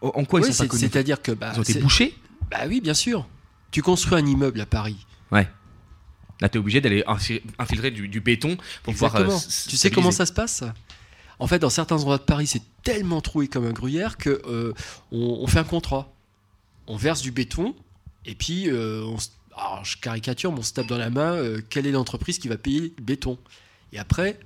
En 0.00 0.24
quoi 0.24 0.40
Oui, 0.40 0.46
ils 0.48 0.52
sont 0.52 0.62
c'est- 0.64 0.64
pas 0.64 0.70
connus? 0.70 0.80
C'est-à-dire 0.80 1.22
que. 1.22 1.30
Bah, 1.32 1.52
Ils 1.54 1.58
ont 1.60 1.62
été 1.62 1.78
bouchés? 1.78 2.14
Bah 2.50 2.58
oui, 2.66 2.80
bien 2.80 2.94
sûr. 2.94 3.26
Tu 3.70 3.80
construis 3.80 4.18
un 4.18 4.26
immeuble 4.26 4.60
à 4.60 4.66
Paris. 4.66 4.96
Ouais. 5.32 5.48
Là, 6.40 6.48
tu 6.48 6.58
es 6.58 6.60
obligé 6.60 6.80
d'aller 6.80 7.02
infi- 7.06 7.42
infiltrer 7.58 7.90
du, 7.90 8.08
du 8.08 8.20
béton 8.20 8.56
pour 8.82 8.92
pouvoir. 8.94 9.14
euh, 9.16 9.24
Exactement. 9.24 9.38
s- 9.38 9.66
tu 9.68 9.76
sais 9.76 9.90
comment 9.90 10.10
ça 10.12 10.26
se 10.26 10.32
passe? 10.32 10.64
En 11.38 11.46
fait, 11.46 11.58
dans 11.58 11.70
certains 11.70 11.96
endroits 11.96 12.18
de 12.18 12.22
Paris, 12.22 12.46
c'est 12.46 12.62
tellement 12.82 13.20
troué 13.20 13.48
comme 13.48 13.64
un 13.66 13.72
gruyère 13.72 14.16
que 14.16 14.42
euh, 14.46 14.72
on, 15.10 15.38
on 15.42 15.46
fait 15.46 15.58
un 15.60 15.64
contrat. 15.64 16.12
On 16.86 16.96
verse 16.96 17.20
du 17.22 17.30
béton 17.32 17.74
et 18.24 18.34
puis 18.34 18.68
euh, 18.68 19.02
on 19.04 19.18
se- 19.18 19.28
alors, 19.56 19.84
je 19.84 19.96
caricature, 19.98 20.50
mais 20.52 20.60
on 20.60 20.62
se 20.62 20.72
tape 20.72 20.86
dans 20.86 20.98
la 20.98 21.10
main 21.10 21.36
quelle 21.68 21.86
est 21.86 21.90
l'entreprise 21.92 22.38
qui 22.38 22.48
va 22.48 22.56
payer 22.56 22.80
le 22.96 23.02
béton? 23.02 23.38
Et 23.92 23.98
après, 23.98 24.40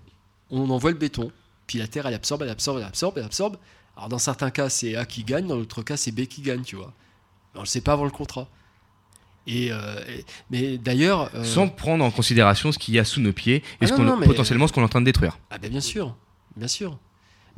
on 0.51 0.69
envoie 0.71 0.91
le 0.91 0.97
béton. 0.99 1.31
Puis 1.67 1.79
la 1.79 1.87
terre, 1.89 2.07
elle 2.07 2.15
absorbe, 2.15 2.43
elle 2.43 2.49
absorbe, 2.51 2.79
elle 2.79 2.85
absorbe, 2.85 3.19
elle 3.19 3.25
absorbe. 3.25 3.57
Alors 3.97 4.09
dans 4.09 4.19
certains 4.19 4.51
cas, 4.51 4.69
c'est 4.69 4.97
A 4.97 5.07
qui 5.07 5.25
gagne, 5.25 5.47
dans 5.47 5.57
l'autre 5.57 5.83
cas, 5.83 5.97
c'est 5.97 6.11
B 6.13 6.27
qui 6.27 6.43
gagne, 6.43 6.63
tu 6.63 6.77
vois. 6.77 6.93
Mais 7.55 7.61
on 7.61 7.63
le 7.63 7.69
sait 7.69 7.81
pas 7.81 7.93
avant 7.93 8.05
le 8.05 8.11
contrat. 8.11 8.49
Et, 9.47 9.71
euh, 9.71 9.77
et- 10.09 10.25
mais 10.51 10.79
d'ailleurs, 10.79 11.31
euh, 11.35 11.45
Sans 11.45 11.69
prendre 11.69 12.05
en 12.05 12.11
considération 12.11 12.73
ce 12.73 12.79
qu'il 12.79 12.95
y 12.95 12.99
a 12.99 13.05
sous 13.05 13.21
nos 13.21 13.33
pieds 13.33 13.57
et 13.57 13.63
Ah 13.83 13.87
ce 13.87 13.93
non, 13.93 13.97
qu'on- 13.99 14.05
non, 14.05 14.17
mais- 14.17 14.27
potentiellement 14.27 14.67
ce 14.67 14.73
qu'on 14.73 14.81
est 14.83 14.85
en 14.85 14.89
train 14.89 15.01
de 15.01 15.07
détruire. 15.07 15.39
Ah 15.51 15.59
ben 15.59 15.71
bien 15.71 15.81
sûr, 15.81 16.17
bien 16.57 16.69
sûr. 16.69 16.99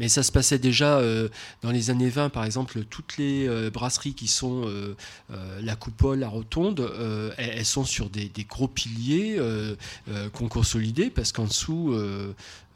Mais 0.00 0.06
ça 0.08 0.22
se 0.22 0.30
passait 0.30 0.60
déjà 0.60 0.98
euh, 0.98 1.28
dans 1.60 1.72
les 1.72 1.90
années 1.90 2.08
20, 2.08 2.28
par 2.28 2.44
exemple, 2.44 2.84
toutes 2.84 3.16
les 3.16 3.48
euh, 3.48 3.68
brasseries 3.68 4.14
qui 4.14 4.28
sont 4.28 4.62
euh, 4.64 4.94
euh, 5.32 5.60
la 5.60 5.74
coupole, 5.74 6.20
la 6.20 6.28
rotonde, 6.28 6.78
euh, 6.78 7.32
elles, 7.36 7.64
sont 7.64 7.84
sur 7.84 8.08
des, 8.08 8.28
des 8.28 8.44
gros 8.44 8.68
piliers 8.68 9.34
euh, 9.40 9.74
euh, 10.08 10.28
qu'on 10.30 10.46
consolidait 10.46 11.10
parce 11.10 11.32
qu'en 11.32 11.46
dessous, 11.46 11.96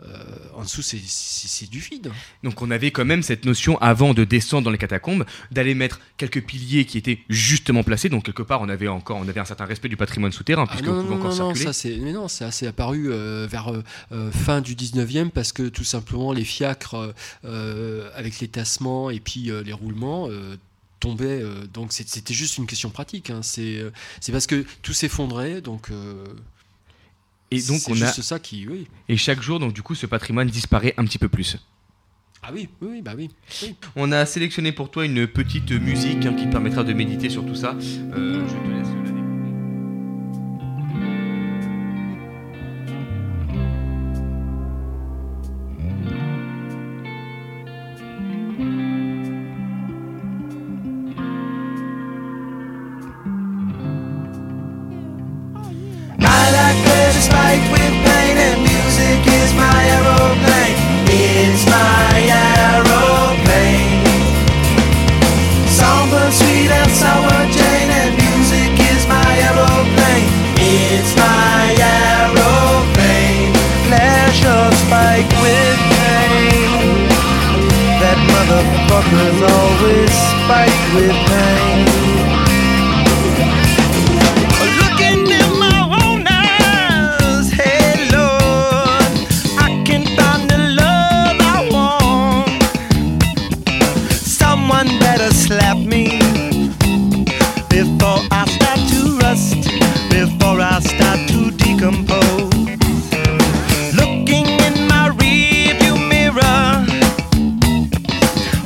euh, 0.05 0.25
en 0.55 0.63
dessous 0.63 0.83
c'est- 0.83 1.71
du 1.71 1.79
vide. 1.79 2.11
Donc 2.43 2.61
on 2.63 2.71
avait 2.71 2.91
quand 2.91 3.05
même 3.05 3.23
cette 3.23 3.45
notion 3.45 3.79
avant 3.81 4.15
de 4.15 4.25
descendre 4.25 4.65
dans 4.65 4.71
les 4.71 4.79
catacombes 4.79 5.25
d'aller 5.51 5.75
mettre 5.75 6.01
quelques 6.17 6.43
piliers 6.45 6.85
qui 6.85 6.99
étaient 6.99 7.21
justement 7.29 7.83
placés. 7.85 8.09
Donc 8.09 8.25
quelque 8.25 8.43
part 8.43 8.61
on 8.63 8.69
avait 8.69 8.89
encore 8.89 9.17
on 9.19 9.29
avait 9.29 9.41
un 9.41 9.45
certain 9.45 9.65
respect 9.65 9.89
du 9.89 9.97
patrimoine 9.97 10.33
souterrain 10.33 10.65
Ah 10.69 10.71
puisque 10.71 10.87
non, 10.87 10.93
on 10.93 10.97
non, 10.97 11.03
pouvait 11.03 11.15
non, 11.15 11.21
encore 11.27 11.37
non, 11.37 11.55
circuler. 11.55 11.73
ça 11.73 11.89
mais 12.05 12.13
non, 12.13 12.29
ça 12.29 12.51
c'est 12.51 12.67
apparu 12.67 13.13
euh, 13.13 13.47
vers 13.49 13.69
euh, 13.73 13.83
euh, 14.13 14.31
fin 14.33 14.61
du 14.61 14.75
19e 14.75 15.31
parce 15.31 15.53
que 15.53 15.69
tout 15.69 15.85
simplement 15.85 16.33
les 16.33 16.45
fiacres 16.45 17.15
avec 18.15 18.41
les 18.41 18.49
tassements 18.49 19.11
et 19.11 19.21
puis 19.21 19.51
les 19.65 19.73
roulements 19.73 20.29
tombaient. 21.01 21.43
donc 21.73 21.93
c'était 21.93 22.35
juste 22.35 22.59
une 22.59 22.67
question 22.67 22.91
pratique. 22.91 23.31
hein. 23.31 23.41
C'est 23.43 23.91
parce 24.33 24.47
que 24.47 24.65
tout 24.83 24.93
s'effondrait 24.93 25.61
donc. 25.61 25.89
Et 27.53 27.63
donc 27.63 27.81
c'est 27.81 27.93
on 27.93 27.95
a 27.95 28.07
juste 28.07 28.23
ça 28.23 28.39
qui 28.39 28.67
oui. 28.67 28.87
et 29.09 29.17
chaque 29.17 29.43
jour 29.43 29.61
donc 29.61 29.73
du 29.73 29.83
coup 29.83 29.95
ce 29.95 30.07
patrimoine 30.07 30.49
disparaît 30.49 30.95
un 30.97 31.05
petit 31.05 31.19
peu 31.19 31.29
plus. 31.29 31.59
Ah 32.43 32.51
oui 32.53 32.69
oui 32.81 32.89
oui 32.91 33.03
bah 33.03 33.13
oui. 33.17 33.31
oui. 33.63 33.77
On 33.95 34.11
a 34.11 34.27
sélectionné 34.27 34.73
pour 34.73 34.91
toi 34.91 35.05
une 35.05 35.27
petite 35.27 35.71
musique 35.71 36.27
hein, 36.27 36.35
qui 36.35 36.47
te 36.47 36.51
permettra 36.51 36.83
de 36.83 36.93
méditer 36.93 37.31
sur 37.31 37.47
tout 37.47 37.55
ça. 37.55 37.77
Euh, 38.15 38.43
je 38.49 38.55
te 38.55 38.69
laisse 38.69 39.02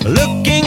looking 0.09 0.66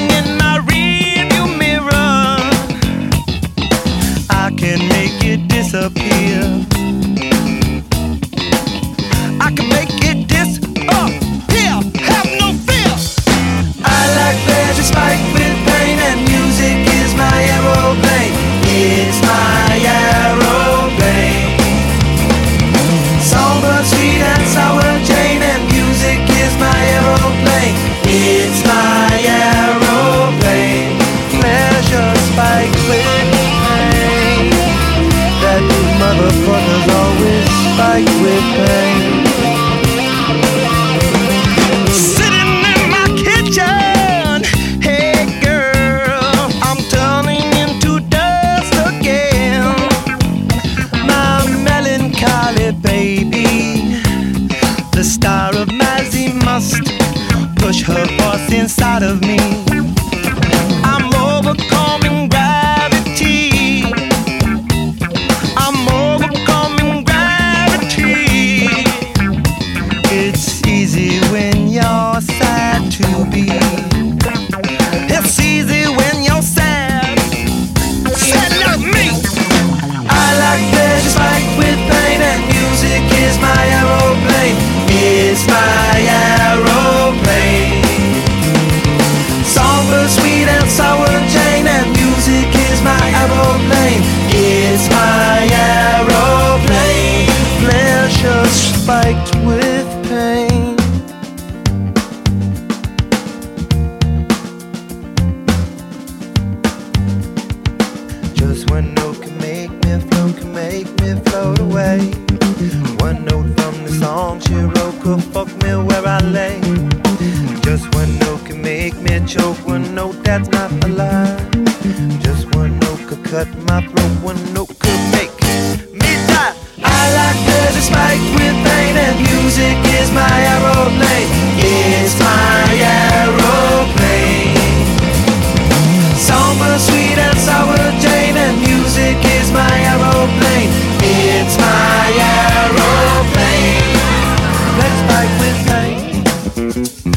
be. 73.45 73.68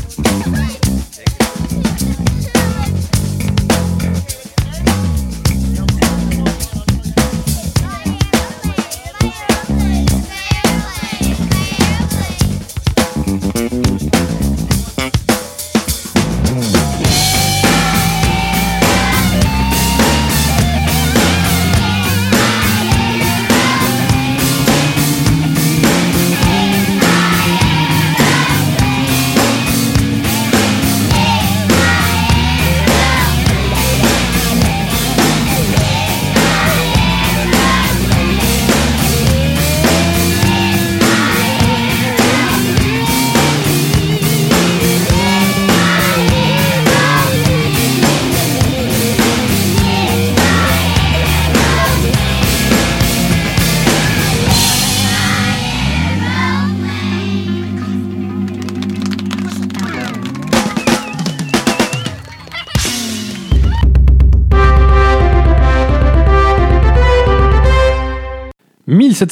Mm-hmm. 0.03 0.52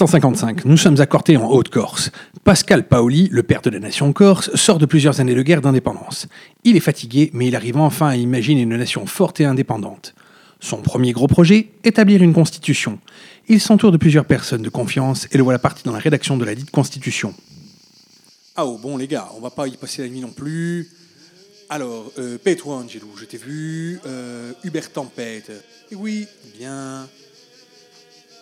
1755, 0.00 0.64
nous 0.64 0.78
sommes 0.78 0.98
à 0.98 1.04
Corté 1.04 1.36
en 1.36 1.50
Haute-Corse. 1.50 2.10
Pascal 2.42 2.88
Paoli, 2.88 3.28
le 3.30 3.42
père 3.42 3.60
de 3.60 3.68
la 3.68 3.78
nation 3.80 4.14
corse, 4.14 4.50
sort 4.54 4.78
de 4.78 4.86
plusieurs 4.86 5.20
années 5.20 5.34
de 5.34 5.42
guerre 5.42 5.60
d'indépendance. 5.60 6.26
Il 6.64 6.74
est 6.74 6.80
fatigué, 6.80 7.30
mais 7.34 7.48
il 7.48 7.56
arrive 7.56 7.76
enfin 7.76 8.08
à 8.08 8.16
imaginer 8.16 8.62
une 8.62 8.78
nation 8.78 9.04
forte 9.04 9.42
et 9.42 9.44
indépendante. 9.44 10.14
Son 10.58 10.78
premier 10.80 11.12
gros 11.12 11.26
projet, 11.26 11.68
établir 11.84 12.22
une 12.22 12.32
constitution. 12.32 12.98
Il 13.48 13.60
s'entoure 13.60 13.92
de 13.92 13.98
plusieurs 13.98 14.24
personnes 14.24 14.62
de 14.62 14.70
confiance 14.70 15.28
et 15.32 15.36
le 15.36 15.44
voilà 15.44 15.58
parti 15.58 15.82
dans 15.84 15.92
la 15.92 15.98
rédaction 15.98 16.38
de 16.38 16.46
la 16.46 16.54
dite 16.54 16.70
constitution. 16.70 17.34
Ah 18.56 18.64
oh, 18.64 18.78
bon 18.78 18.96
les 18.96 19.06
gars, 19.06 19.28
on 19.36 19.40
va 19.40 19.50
pas 19.50 19.68
y 19.68 19.76
passer 19.76 20.00
la 20.00 20.08
nuit 20.08 20.20
non 20.20 20.32
plus. 20.32 20.88
Alors, 21.68 22.10
euh, 22.18 22.38
Petro 22.42 22.72
Angelou, 22.72 23.10
je 23.16 23.26
t'ai 23.26 23.36
vu. 23.36 24.00
Euh, 24.06 24.52
Hubert 24.64 24.90
Tempête. 24.90 25.52
Et 25.92 25.94
oui, 25.94 26.26
bien. 26.58 27.06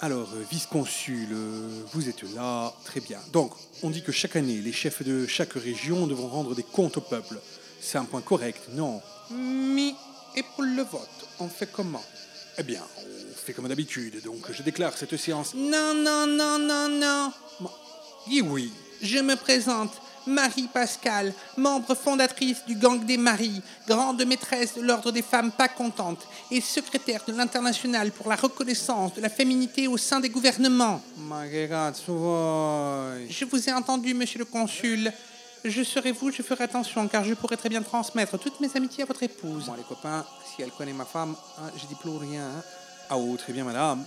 Alors, 0.01 0.29
euh, 0.35 0.45
vice-consul, 0.49 1.29
euh, 1.33 1.83
vous 1.93 2.09
êtes 2.09 2.23
là, 2.35 2.73
très 2.85 3.01
bien. 3.01 3.19
Donc, 3.33 3.53
on 3.83 3.91
dit 3.91 4.03
que 4.03 4.13
chaque 4.13 4.37
année, 4.37 4.59
les 4.59 4.73
chefs 4.73 5.03
de 5.03 5.27
chaque 5.27 5.55
région 5.55 6.07
devront 6.07 6.29
rendre 6.29 6.55
des 6.55 6.63
comptes 6.63 6.99
au 6.99 7.01
peuple. 7.01 7.41
C'est 7.81 7.99
un 7.99 8.05
point 8.05 8.21
correct, 8.21 8.63
non? 8.75 9.03
Mais, 9.33 9.95
et 10.37 10.45
pour 10.55 10.63
le 10.63 10.83
vote, 10.83 11.09
on 11.41 11.49
fait 11.49 11.69
comment? 11.73 12.05
Eh 12.59 12.63
bien, 12.63 12.83
on 12.97 13.35
fait 13.35 13.53
comme 13.53 13.67
d'habitude, 13.67 14.23
donc 14.23 14.53
je 14.53 14.63
déclare 14.63 14.97
cette 14.97 15.17
séance... 15.17 15.55
Non, 15.55 15.95
non, 15.95 16.29
non, 16.29 16.59
non, 16.61 16.89
non. 16.89 17.33
Oui, 18.29 18.41
oui. 18.41 18.73
Je 19.03 19.19
me 19.19 19.35
présente, 19.35 19.93
Marie 20.29 20.69
Pascal, 20.73 21.33
membre 21.57 21.95
fondatrice 21.95 22.59
du 22.67 22.75
Gang 22.77 23.05
des 23.05 23.17
Maries, 23.17 23.63
grande 23.89 24.25
maîtresse 24.25 24.75
de 24.77 24.83
l'Ordre 24.83 25.11
des 25.11 25.23
femmes 25.23 25.51
pas 25.51 25.69
contentes 25.69 26.27
et 26.51 26.61
secrétaire 26.61 27.23
de 27.27 27.33
l'International 27.33 28.13
pour 28.13 28.29
la 28.29 28.37
reconnaissance 28.37 29.15
de 29.15 29.21
la 29.21 29.31
féminité 29.31 29.89
au 29.89 29.97
sein 29.97 30.21
des 30.21 30.29
gouvernements. 30.29 31.01
Je 33.29 33.45
vous 33.45 33.69
ai 33.69 33.73
entendu, 33.73 34.15
monsieur 34.15 34.39
le 34.39 34.45
consul. 34.45 35.13
Je 35.65 35.83
serai 35.83 36.13
vous, 36.13 36.31
je 36.31 36.43
ferai 36.43 36.65
attention, 36.65 37.09
car 37.09 37.25
je 37.25 37.35
pourrais 37.35 37.57
très 37.57 37.69
bien 37.69 37.83
transmettre 37.83 38.39
toutes 38.39 38.61
mes 38.61 38.71
amitiés 38.77 39.03
à 39.03 39.07
votre 39.07 39.23
épouse. 39.25 39.65
Bon, 39.67 39.75
les 39.75 39.83
copains, 39.83 40.25
si 40.55 40.63
elle 40.63 40.71
connaît 40.71 40.93
ma 40.93 41.05
femme, 41.05 41.35
hein, 41.59 41.71
je 41.77 41.87
dis 41.87 41.97
plus 41.97 42.17
rien. 42.17 42.45
hein. 42.45 42.63
Ah 43.11 43.17
oh, 43.19 43.37
très 43.37 43.53
bien, 43.53 43.65
madame. 43.65 44.05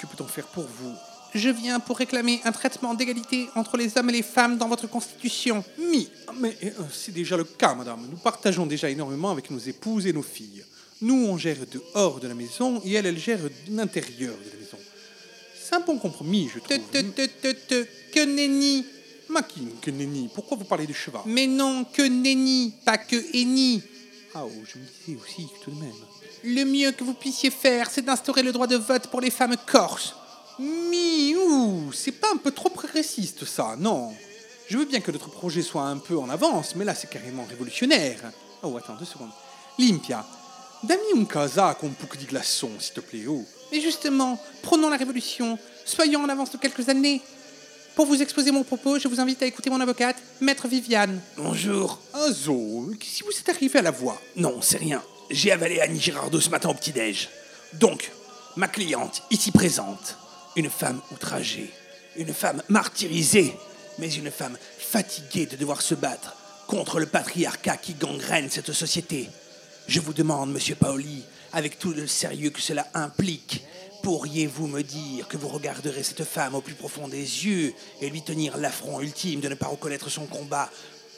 Que 0.00 0.06
peut-on 0.06 0.26
faire 0.26 0.46
pour 0.46 0.64
vous? 0.64 0.94
Je 1.38 1.50
viens 1.50 1.78
pour 1.78 1.98
réclamer 1.98 2.40
un 2.44 2.50
traitement 2.50 2.94
d'égalité 2.94 3.48
entre 3.54 3.76
les 3.76 3.96
hommes 3.96 4.10
et 4.10 4.12
les 4.12 4.22
femmes 4.24 4.58
dans 4.58 4.66
votre 4.66 4.88
constitution. 4.88 5.64
Mi, 5.78 6.08
mais 6.40 6.56
euh, 6.64 6.70
c'est 6.92 7.12
déjà 7.12 7.36
le 7.36 7.44
cas, 7.44 7.76
madame. 7.76 8.08
Nous 8.10 8.16
partageons 8.16 8.66
déjà 8.66 8.90
énormément 8.90 9.30
avec 9.30 9.48
nos 9.48 9.58
épouses 9.60 10.08
et 10.08 10.12
nos 10.12 10.24
filles. 10.24 10.64
Nous, 11.00 11.14
on 11.14 11.38
gère 11.38 11.58
dehors 11.70 12.18
de 12.18 12.26
la 12.26 12.34
maison 12.34 12.82
et 12.84 12.92
elle, 12.94 13.06
elle 13.06 13.18
gère 13.20 13.38
de 13.38 13.52
l'intérieur 13.70 14.34
de 14.34 14.50
la 14.50 14.56
maison. 14.56 14.78
C'est 15.62 15.76
un 15.76 15.80
bon 15.80 15.96
compromis, 15.98 16.50
je 16.52 16.58
trouve. 16.58 16.76
Te, 16.76 16.98
te, 16.98 17.02
te, 17.02 17.26
te, 17.26 17.52
te, 17.52 17.86
que 18.12 18.24
nenni. 18.24 18.84
Makin, 19.28 19.68
que 19.80 19.92
nenni, 19.92 20.28
pourquoi 20.34 20.56
vous 20.56 20.64
parlez 20.64 20.88
de 20.88 20.92
cheval? 20.92 21.22
Mais 21.26 21.46
non, 21.46 21.84
que 21.84 22.02
nenni, 22.02 22.74
pas 22.84 22.98
que 22.98 23.16
enni. 23.32 23.80
Ah 24.34 24.42
oh, 24.44 24.50
je 24.66 24.78
me 24.78 24.84
disais 24.84 25.22
aussi 25.22 25.46
tout 25.62 25.70
de 25.70 25.78
même. 25.78 25.92
Le 26.42 26.64
mieux 26.64 26.90
que 26.90 27.04
vous 27.04 27.14
puissiez 27.14 27.50
faire, 27.50 27.90
c'est 27.90 28.02
d'instaurer 28.02 28.42
le 28.42 28.50
droit 28.50 28.66
de 28.66 28.76
vote 28.76 29.06
pour 29.06 29.20
les 29.20 29.30
femmes 29.30 29.56
corses. 29.70 30.16
Miou, 30.58 31.92
c'est 31.92 32.12
pas 32.12 32.32
un 32.32 32.36
peu 32.36 32.50
trop 32.50 32.68
progressiste 32.68 33.44
ça, 33.44 33.76
non? 33.78 34.12
Je 34.68 34.76
veux 34.76 34.84
bien 34.84 35.00
que 35.00 35.12
notre 35.12 35.30
projet 35.30 35.62
soit 35.62 35.84
un 35.84 35.98
peu 35.98 36.18
en 36.18 36.28
avance, 36.28 36.74
mais 36.74 36.84
là 36.84 36.94
c'est 36.94 37.08
carrément 37.08 37.44
révolutionnaire. 37.48 38.18
Oh, 38.62 38.76
attends, 38.76 38.96
deux 38.96 39.04
secondes. 39.04 39.30
Limpia, 39.78 40.26
dammi 40.82 41.00
un 41.16 41.24
casaco 41.24 41.86
un 41.86 41.90
peu 41.90 42.16
de 42.16 42.24
glaçon, 42.24 42.70
s'il 42.80 42.94
te 42.94 43.00
plaît, 43.00 43.26
oh. 43.28 43.44
Mais 43.70 43.80
justement, 43.80 44.40
prenons 44.62 44.90
la 44.90 44.96
révolution. 44.96 45.58
Soyons 45.84 46.24
en 46.24 46.28
avance 46.28 46.50
de 46.50 46.56
quelques 46.58 46.88
années. 46.88 47.22
Pour 47.94 48.06
vous 48.06 48.20
exposer 48.20 48.50
mon 48.50 48.64
propos, 48.64 48.98
je 48.98 49.08
vous 49.08 49.20
invite 49.20 49.42
à 49.42 49.46
écouter 49.46 49.70
mon 49.70 49.80
avocate, 49.80 50.16
Maître 50.40 50.68
Viviane. 50.68 51.20
Bonjour. 51.36 52.00
Ah 52.12 52.30
zo, 52.30 52.90
si 53.02 53.22
vous 53.22 53.30
êtes 53.30 53.48
arrivé 53.48 53.78
à 53.78 53.82
la 53.82 53.90
voix 53.90 54.20
Non, 54.36 54.60
c'est 54.60 54.78
rien. 54.78 55.02
J'ai 55.30 55.52
avalé 55.52 55.80
Annie 55.80 56.00
Girardot 56.00 56.40
ce 56.40 56.50
matin 56.50 56.68
au 56.68 56.74
petit-déj. 56.74 57.28
Donc, 57.74 58.10
ma 58.56 58.68
cliente, 58.68 59.22
ici 59.30 59.50
présente, 59.50 60.16
une 60.56 60.70
femme 60.70 61.00
outragée, 61.12 61.70
une 62.16 62.32
femme 62.32 62.62
martyrisée, 62.68 63.54
mais 63.98 64.12
une 64.12 64.30
femme 64.30 64.56
fatiguée 64.78 65.46
de 65.46 65.56
devoir 65.56 65.82
se 65.82 65.94
battre 65.94 66.34
contre 66.66 67.00
le 67.00 67.06
patriarcat 67.06 67.76
qui 67.76 67.94
gangrène 67.94 68.50
cette 68.50 68.72
société. 68.72 69.28
Je 69.86 70.00
vous 70.00 70.12
demande, 70.12 70.52
monsieur 70.52 70.74
Paoli, 70.74 71.24
avec 71.52 71.78
tout 71.78 71.92
le 71.92 72.06
sérieux 72.06 72.50
que 72.50 72.60
cela 72.60 72.86
implique, 72.94 73.64
pourriez-vous 74.02 74.66
me 74.66 74.82
dire 74.82 75.28
que 75.28 75.36
vous 75.36 75.48
regarderez 75.48 76.02
cette 76.02 76.24
femme 76.24 76.54
au 76.54 76.60
plus 76.60 76.74
profond 76.74 77.08
des 77.08 77.18
yeux 77.46 77.72
et 78.00 78.10
lui 78.10 78.22
tenir 78.22 78.56
l'affront 78.56 79.00
ultime 79.00 79.40
de 79.40 79.48
ne 79.48 79.54
pas 79.54 79.66
reconnaître 79.66 80.10
son 80.10 80.26
combat 80.26 80.70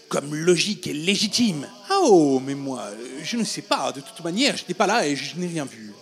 comme 0.09 0.35
logique 0.35 0.87
et 0.87 0.93
légitime? 0.93 1.67
Ah 1.89 1.99
oh, 2.03 2.41
mais 2.45 2.55
moi, 2.55 2.89
je 3.23 3.37
ne 3.37 3.45
sais 3.45 3.63
pas. 3.63 3.93
De 3.93 4.01
toute 4.01 4.25
manière, 4.25 4.57
je 4.57 4.63
n'étais 4.63 4.75
pas 4.75 4.87
là 4.87 5.07
et 5.07 5.17
je 5.17 5.37
n'ai 5.37 5.47
rien 5.47 5.65
vu. 5.65 5.93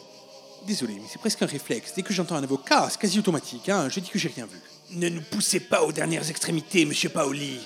Désolé, 0.66 0.94
mais 0.94 1.08
c'est 1.10 1.18
presque 1.18 1.42
un 1.42 1.46
réflexe. 1.46 1.92
Dès 1.94 2.02
que 2.02 2.12
j'entends 2.12 2.36
un 2.36 2.42
avocat, 2.42 2.88
c'est 2.90 3.00
quasi 3.00 3.18
automatique. 3.18 3.68
Hein. 3.68 3.88
Je 3.88 4.00
dis 4.00 4.10
que 4.10 4.18
j'ai 4.18 4.28
rien 4.28 4.46
vu. 4.46 4.58
Ne 4.92 5.08
nous 5.08 5.22
poussez 5.30 5.60
pas 5.60 5.82
aux 5.82 5.92
dernières 5.92 6.28
extrémités, 6.28 6.84
monsieur 6.84 7.08
Paoli. 7.08 7.58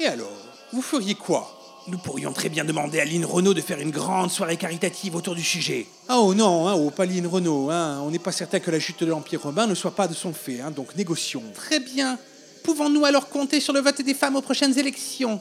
Et 0.00 0.06
alors 0.06 0.30
Vous 0.72 0.82
feriez 0.82 1.14
quoi? 1.14 1.60
Nous 1.86 1.98
pourrions 1.98 2.32
très 2.32 2.48
bien 2.48 2.64
demander 2.64 2.98
à 2.98 3.04
Lynn 3.04 3.24
Renault 3.26 3.52
de 3.52 3.60
faire 3.60 3.78
une 3.78 3.90
grande 3.90 4.30
soirée 4.30 4.56
caritative 4.56 5.16
autour 5.16 5.34
du 5.34 5.42
sujet. 5.42 5.86
Ah 6.08 6.18
oh 6.18 6.32
non, 6.34 6.66
hein, 6.66 6.74
oh, 6.74 6.90
pas 6.90 7.04
Lynn 7.04 7.26
Renault. 7.26 7.70
Hein. 7.70 8.00
On 8.02 8.10
n'est 8.10 8.18
pas 8.18 8.32
certain 8.32 8.58
que 8.58 8.70
la 8.70 8.80
chute 8.80 9.00
de 9.00 9.06
l'Empire 9.06 9.42
romain 9.42 9.66
ne 9.66 9.74
soit 9.74 9.94
pas 9.94 10.08
de 10.08 10.14
son 10.14 10.32
fait. 10.32 10.60
Hein. 10.60 10.70
Donc 10.70 10.96
négocions. 10.96 11.42
Très 11.54 11.80
bien. 11.80 12.18
Pouvons-nous 12.62 13.04
alors 13.04 13.28
compter 13.28 13.60
sur 13.60 13.74
le 13.74 13.80
vote 13.80 14.00
des 14.00 14.14
femmes 14.14 14.36
aux 14.36 14.40
prochaines 14.40 14.78
élections? 14.78 15.40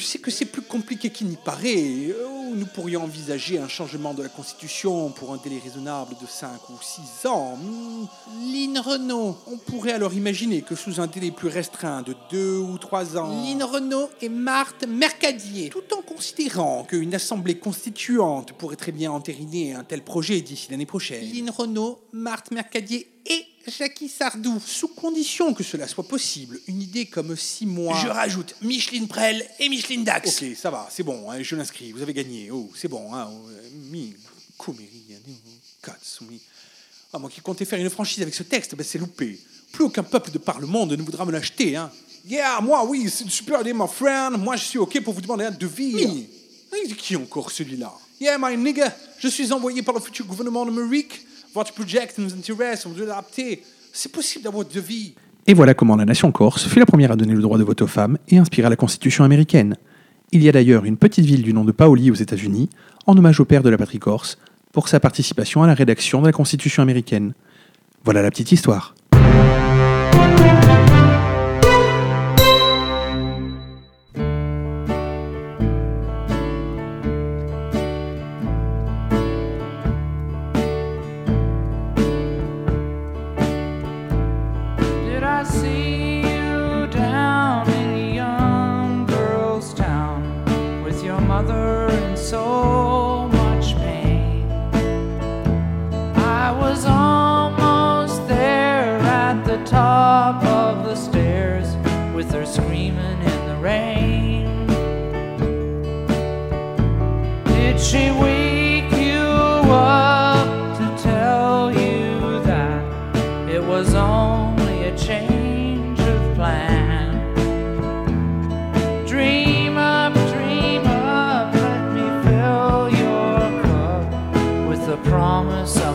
C'est 0.00 0.18
que 0.18 0.30
c'est 0.30 0.46
plus 0.46 0.62
compliqué 0.62 1.10
qu'il 1.10 1.28
n'y 1.28 1.36
paraît. 1.36 2.08
Euh, 2.10 2.54
Nous 2.54 2.66
pourrions 2.66 3.04
envisager 3.04 3.58
un 3.58 3.68
changement 3.68 4.12
de 4.14 4.22
la 4.22 4.28
Constitution 4.28 5.10
pour 5.10 5.32
un 5.32 5.38
délai 5.38 5.58
raisonnable 5.58 6.14
de 6.20 6.26
5 6.26 6.68
ou 6.70 6.74
6 6.80 7.26
ans. 7.28 7.56
Hmm, 7.56 8.06
Lynn 8.52 8.78
Renault, 8.78 9.36
on 9.46 9.56
pourrait 9.56 9.92
alors 9.92 10.12
imaginer 10.14 10.62
que 10.62 10.74
sous 10.74 11.00
un 11.00 11.06
délai 11.06 11.30
plus 11.30 11.48
restreint 11.48 12.02
de 12.02 12.14
2 12.30 12.58
ou 12.58 12.76
3 12.78 13.16
ans, 13.16 13.42
Lynn 13.44 13.62
Renault 13.62 14.10
et 14.20 14.28
Marthe 14.28 14.86
Mercadier, 14.86 15.70
tout 15.70 15.94
en 15.96 16.02
considérant 16.02 16.84
qu'une 16.84 17.14
assemblée 17.14 17.58
constituante 17.58 18.52
pourrait 18.52 18.76
très 18.76 18.92
bien 18.92 19.10
entériner 19.12 19.74
un 19.74 19.84
tel 19.84 20.02
projet 20.02 20.40
d'ici 20.40 20.68
l'année 20.70 20.86
prochaine. 20.86 21.24
Lynn 21.32 21.50
Renault, 21.50 22.00
Marthe 22.12 22.50
Mercadier 22.50 23.08
et 23.26 23.46
Jackie 23.66 24.08
Sardou, 24.08 24.60
sous 24.64 24.88
condition 24.88 25.54
que 25.54 25.62
cela 25.62 25.86
soit 25.86 26.06
possible, 26.06 26.60
une 26.66 26.82
idée 26.82 27.06
comme 27.06 27.36
6 27.36 27.66
mois. 27.66 27.96
Je 28.02 28.08
rajoute 28.08 28.54
Micheline 28.62 29.06
Prel 29.06 29.48
et 29.58 29.68
Micheline 29.68 30.04
Dax. 30.04 30.42
Ok, 30.42 30.56
ça 30.56 30.70
va, 30.70 30.88
c'est 30.90 31.02
bon, 31.02 31.30
hein, 31.30 31.42
je 31.42 31.56
l'inscris, 31.56 31.92
vous 31.92 32.02
avez 32.02 32.12
gagné. 32.12 32.50
Oh, 32.50 32.70
c'est 32.74 32.88
bon, 32.88 33.14
hein. 33.14 33.28
oh, 33.30 33.48
euh, 33.50 33.68
Mi, 33.90 34.14
hein, 34.68 34.72
Katsumi. 35.82 36.40
Ah, 37.12 37.18
moi 37.18 37.30
qui 37.30 37.40
comptais 37.40 37.64
faire 37.64 37.78
une 37.78 37.90
franchise 37.90 38.22
avec 38.22 38.34
ce 38.34 38.42
texte, 38.42 38.74
ben 38.74 38.84
c'est 38.84 38.98
loupé. 38.98 39.38
Plus 39.70 39.84
aucun 39.84 40.02
peuple 40.02 40.30
de 40.30 40.38
par 40.38 40.60
le 40.60 40.66
monde 40.66 40.92
ne 40.92 41.02
voudra 41.02 41.24
me 41.24 41.32
l'acheter, 41.32 41.76
hein. 41.76 41.90
Yeah, 42.24 42.60
moi, 42.60 42.84
oui, 42.84 43.10
c'est 43.10 43.24
une 43.24 43.30
super 43.30 43.62
idée, 43.62 43.72
my 43.72 43.88
friend. 43.88 44.38
Moi, 44.38 44.54
je 44.54 44.64
suis 44.64 44.78
OK 44.78 45.00
pour 45.02 45.12
vous 45.12 45.20
demander 45.20 45.44
un 45.44 45.50
devis. 45.50 46.06
Mi, 46.72 46.94
qui 46.96 47.16
encore 47.16 47.50
celui-là? 47.50 47.92
Yeah, 48.20 48.38
my 48.38 48.56
nigga, 48.56 48.96
je 49.18 49.26
suis 49.26 49.52
envoyé 49.52 49.82
par 49.82 49.94
le 49.94 50.00
futur 50.00 50.24
gouvernement 50.24 50.64
d'Amérique. 50.64 51.26
Votre 51.54 51.74
projet 51.74 52.08
nous 52.16 52.32
intéresse, 52.32 52.86
on 52.86 52.90
veut 52.90 53.04
l'adapter. 53.04 53.62
C'est 53.92 54.10
possible 54.10 54.44
d'avoir 54.44 54.64
de 54.64 54.72
devis. 54.72 55.14
Et 55.46 55.52
voilà 55.52 55.74
comment 55.74 55.96
la 55.96 56.06
nation 56.06 56.32
corse 56.32 56.66
fut 56.66 56.78
la 56.78 56.86
première 56.86 57.12
à 57.12 57.16
donner 57.16 57.34
le 57.34 57.42
droit 57.42 57.58
de 57.58 57.64
vote 57.64 57.82
aux 57.82 57.86
femmes 57.86 58.16
et 58.28 58.38
inspira 58.38 58.70
la 58.70 58.76
Constitution 58.76 59.22
américaine. 59.22 59.76
Il 60.30 60.42
y 60.42 60.48
a 60.48 60.52
d'ailleurs 60.52 60.86
une 60.86 60.96
petite 60.96 61.26
ville 61.26 61.42
du 61.42 61.52
nom 61.52 61.64
de 61.64 61.72
Paoli 61.72 62.10
aux 62.10 62.14
États-Unis, 62.14 62.70
en 63.06 63.18
hommage 63.18 63.38
au 63.38 63.44
père 63.44 63.62
de 63.62 63.68
la 63.68 63.76
patrie 63.76 63.98
corse, 63.98 64.38
pour 64.72 64.88
sa 64.88 64.98
participation 64.98 65.62
à 65.62 65.66
la 65.66 65.74
rédaction 65.74 66.22
de 66.22 66.26
la 66.26 66.32
Constitution 66.32 66.82
américaine. 66.82 67.34
Voilà 68.02 68.22
la 68.22 68.30
petite 68.30 68.52
histoire. 68.52 68.94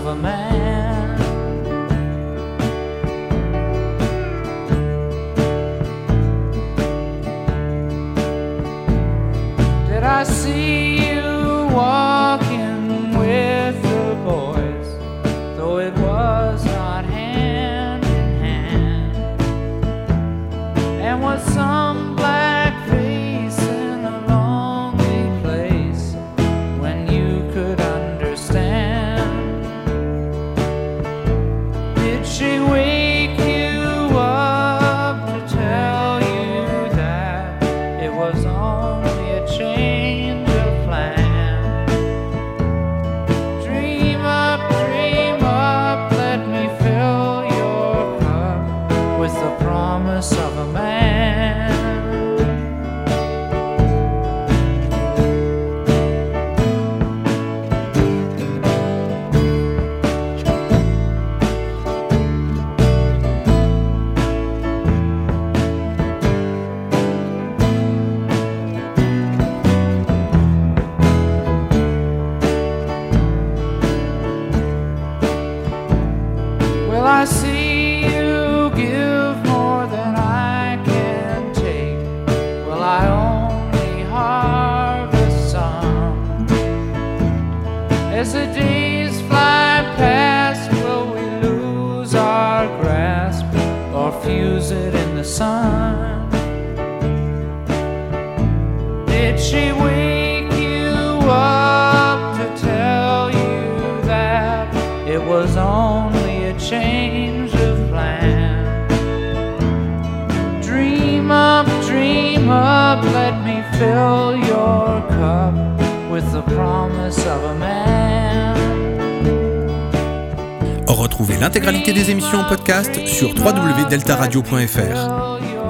A 0.07 0.15
man. 0.15 0.46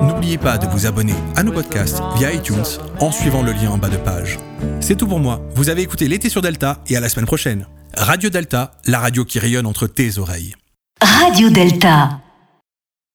N'oubliez 0.01 0.37
pas 0.37 0.57
de 0.57 0.67
vous 0.67 0.85
abonner 0.85 1.15
à 1.35 1.43
nos 1.43 1.51
podcasts 1.51 2.01
via 2.17 2.33
iTunes 2.33 2.63
en 2.99 3.11
suivant 3.11 3.41
le 3.41 3.51
lien 3.51 3.69
en 3.71 3.77
bas 3.77 3.89
de 3.89 3.97
page. 3.97 4.39
C'est 4.79 4.95
tout 4.95 5.07
pour 5.07 5.19
moi. 5.19 5.41
Vous 5.55 5.69
avez 5.69 5.81
écouté 5.81 6.07
l'été 6.07 6.29
sur 6.29 6.41
Delta 6.41 6.79
et 6.87 6.97
à 6.97 6.99
la 6.99 7.09
semaine 7.09 7.25
prochaine. 7.25 7.67
Radio 7.95 8.29
Delta, 8.29 8.73
la 8.85 8.99
radio 8.99 9.25
qui 9.25 9.39
rayonne 9.39 9.65
entre 9.65 9.87
tes 9.87 10.17
oreilles. 10.17 10.55
Radio 11.01 11.49
Delta. 11.49 12.19